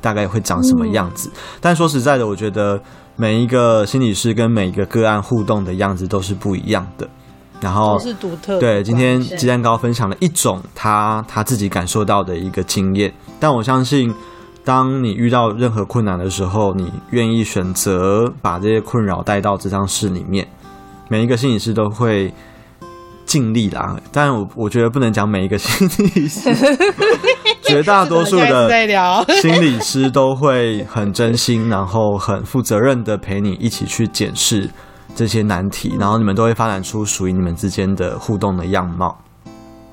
[0.00, 1.30] 大概会长什么样子。
[1.60, 2.80] 但说实在的，我觉得
[3.16, 7.08] 每一个心理师跟每一个个案互动的样子都是不一样的。
[7.64, 8.60] 然后都是独特。
[8.60, 13.10] 对，今天鸡蛋糕分享了一种他他自己感受到的一个经验，
[13.40, 14.14] 但我相信，
[14.62, 20.46] 当你遇到任何困难的时候，你愿意选择把这些困扰带到这张室里面，
[21.08, 22.30] 每一个心理师都会
[23.24, 23.98] 尽力啦。
[24.12, 26.54] 但我我觉得不能讲每一个心理师，
[27.64, 28.70] 绝大多数的
[29.40, 34.68] 心理师都会很真心，然后很负责任的陪你一起去检视。
[35.14, 39.16] 这些难题，然后你们都会发展出属于你们之间的互动的样貌。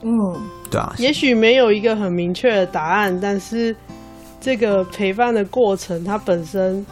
[0.04, 0.12] 嗯，
[0.70, 0.92] 对啊。
[0.98, 3.76] 也许没有一个很明确的答案，但是
[4.40, 6.84] 这个陪伴的过程，它本身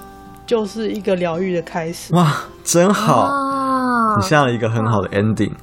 [0.45, 2.13] 就是一个疗愈的开始。
[2.13, 2.31] 哇，
[2.63, 3.21] 真好！
[3.21, 5.53] 啊、你下了一个很好的 ending。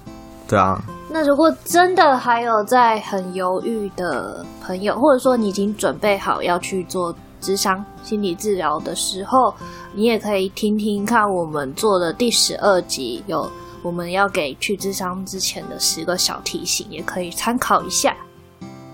[0.48, 0.82] 对啊。
[1.08, 7.14] 那如果真的还有在很犹豫的朋友，或者说你已经准备好要去做
[7.46, 9.54] 咨商心理治疗的时候，
[9.94, 13.48] 你也可以听听看我们做的第十二集，有
[13.82, 18.12] 我们要给去智商之前的十个小提醒，也可以参考一下。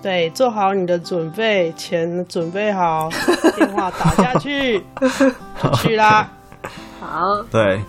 [0.03, 3.09] 对，做好你的准备，钱准备好，
[3.57, 4.85] 电话打下去，
[5.81, 6.31] 去啦。
[7.01, 7.83] 好，对，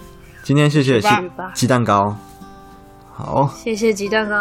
[0.43, 1.09] 今天谢谢鸡
[1.53, 2.16] 鸡蛋糕，
[3.11, 4.38] 好，谢谢鸡蛋糕，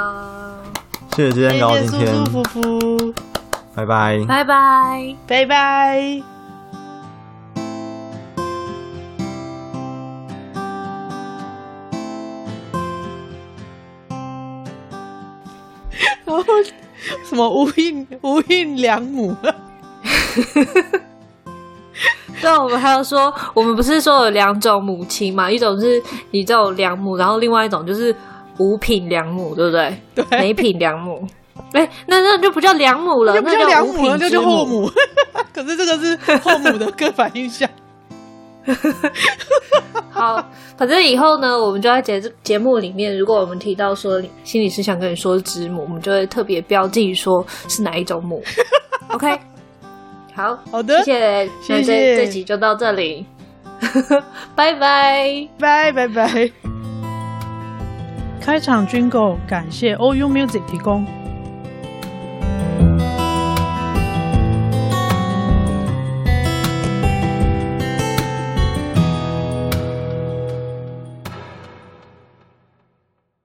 [1.16, 3.14] 谢谢鸡蛋糕，今天舒舒服服。
[3.74, 6.22] 拜拜，拜拜，拜拜。
[16.24, 16.44] 然后
[17.24, 19.34] 什么无印无印良母？
[22.40, 25.50] 对，我们还有说，我们不是说有两种母亲嘛？
[25.50, 28.14] 一种是你这种良母，然后另外一种就是
[28.58, 30.02] 无品良母，对不对？
[30.14, 31.26] 对，没品良母。
[31.72, 34.90] 哎、欸，那那就不叫良母了，那叫良母了，那就叫后母。
[35.52, 37.68] 可是这个是后母的刻板印象。
[40.10, 40.44] 好，
[40.76, 48.42] 反正以后呢，我们就在节节目里面，如果我们提到说心理师想跟你说是知母，我们就会特别标记说是哪一种母。
[49.10, 49.38] OK，
[50.34, 53.26] 好好的，谢谢，那这谢谢这集就到这里，
[54.54, 56.50] 拜拜拜拜拜。
[58.40, 61.04] 开场 Jingle 感谢 OU Music 提供。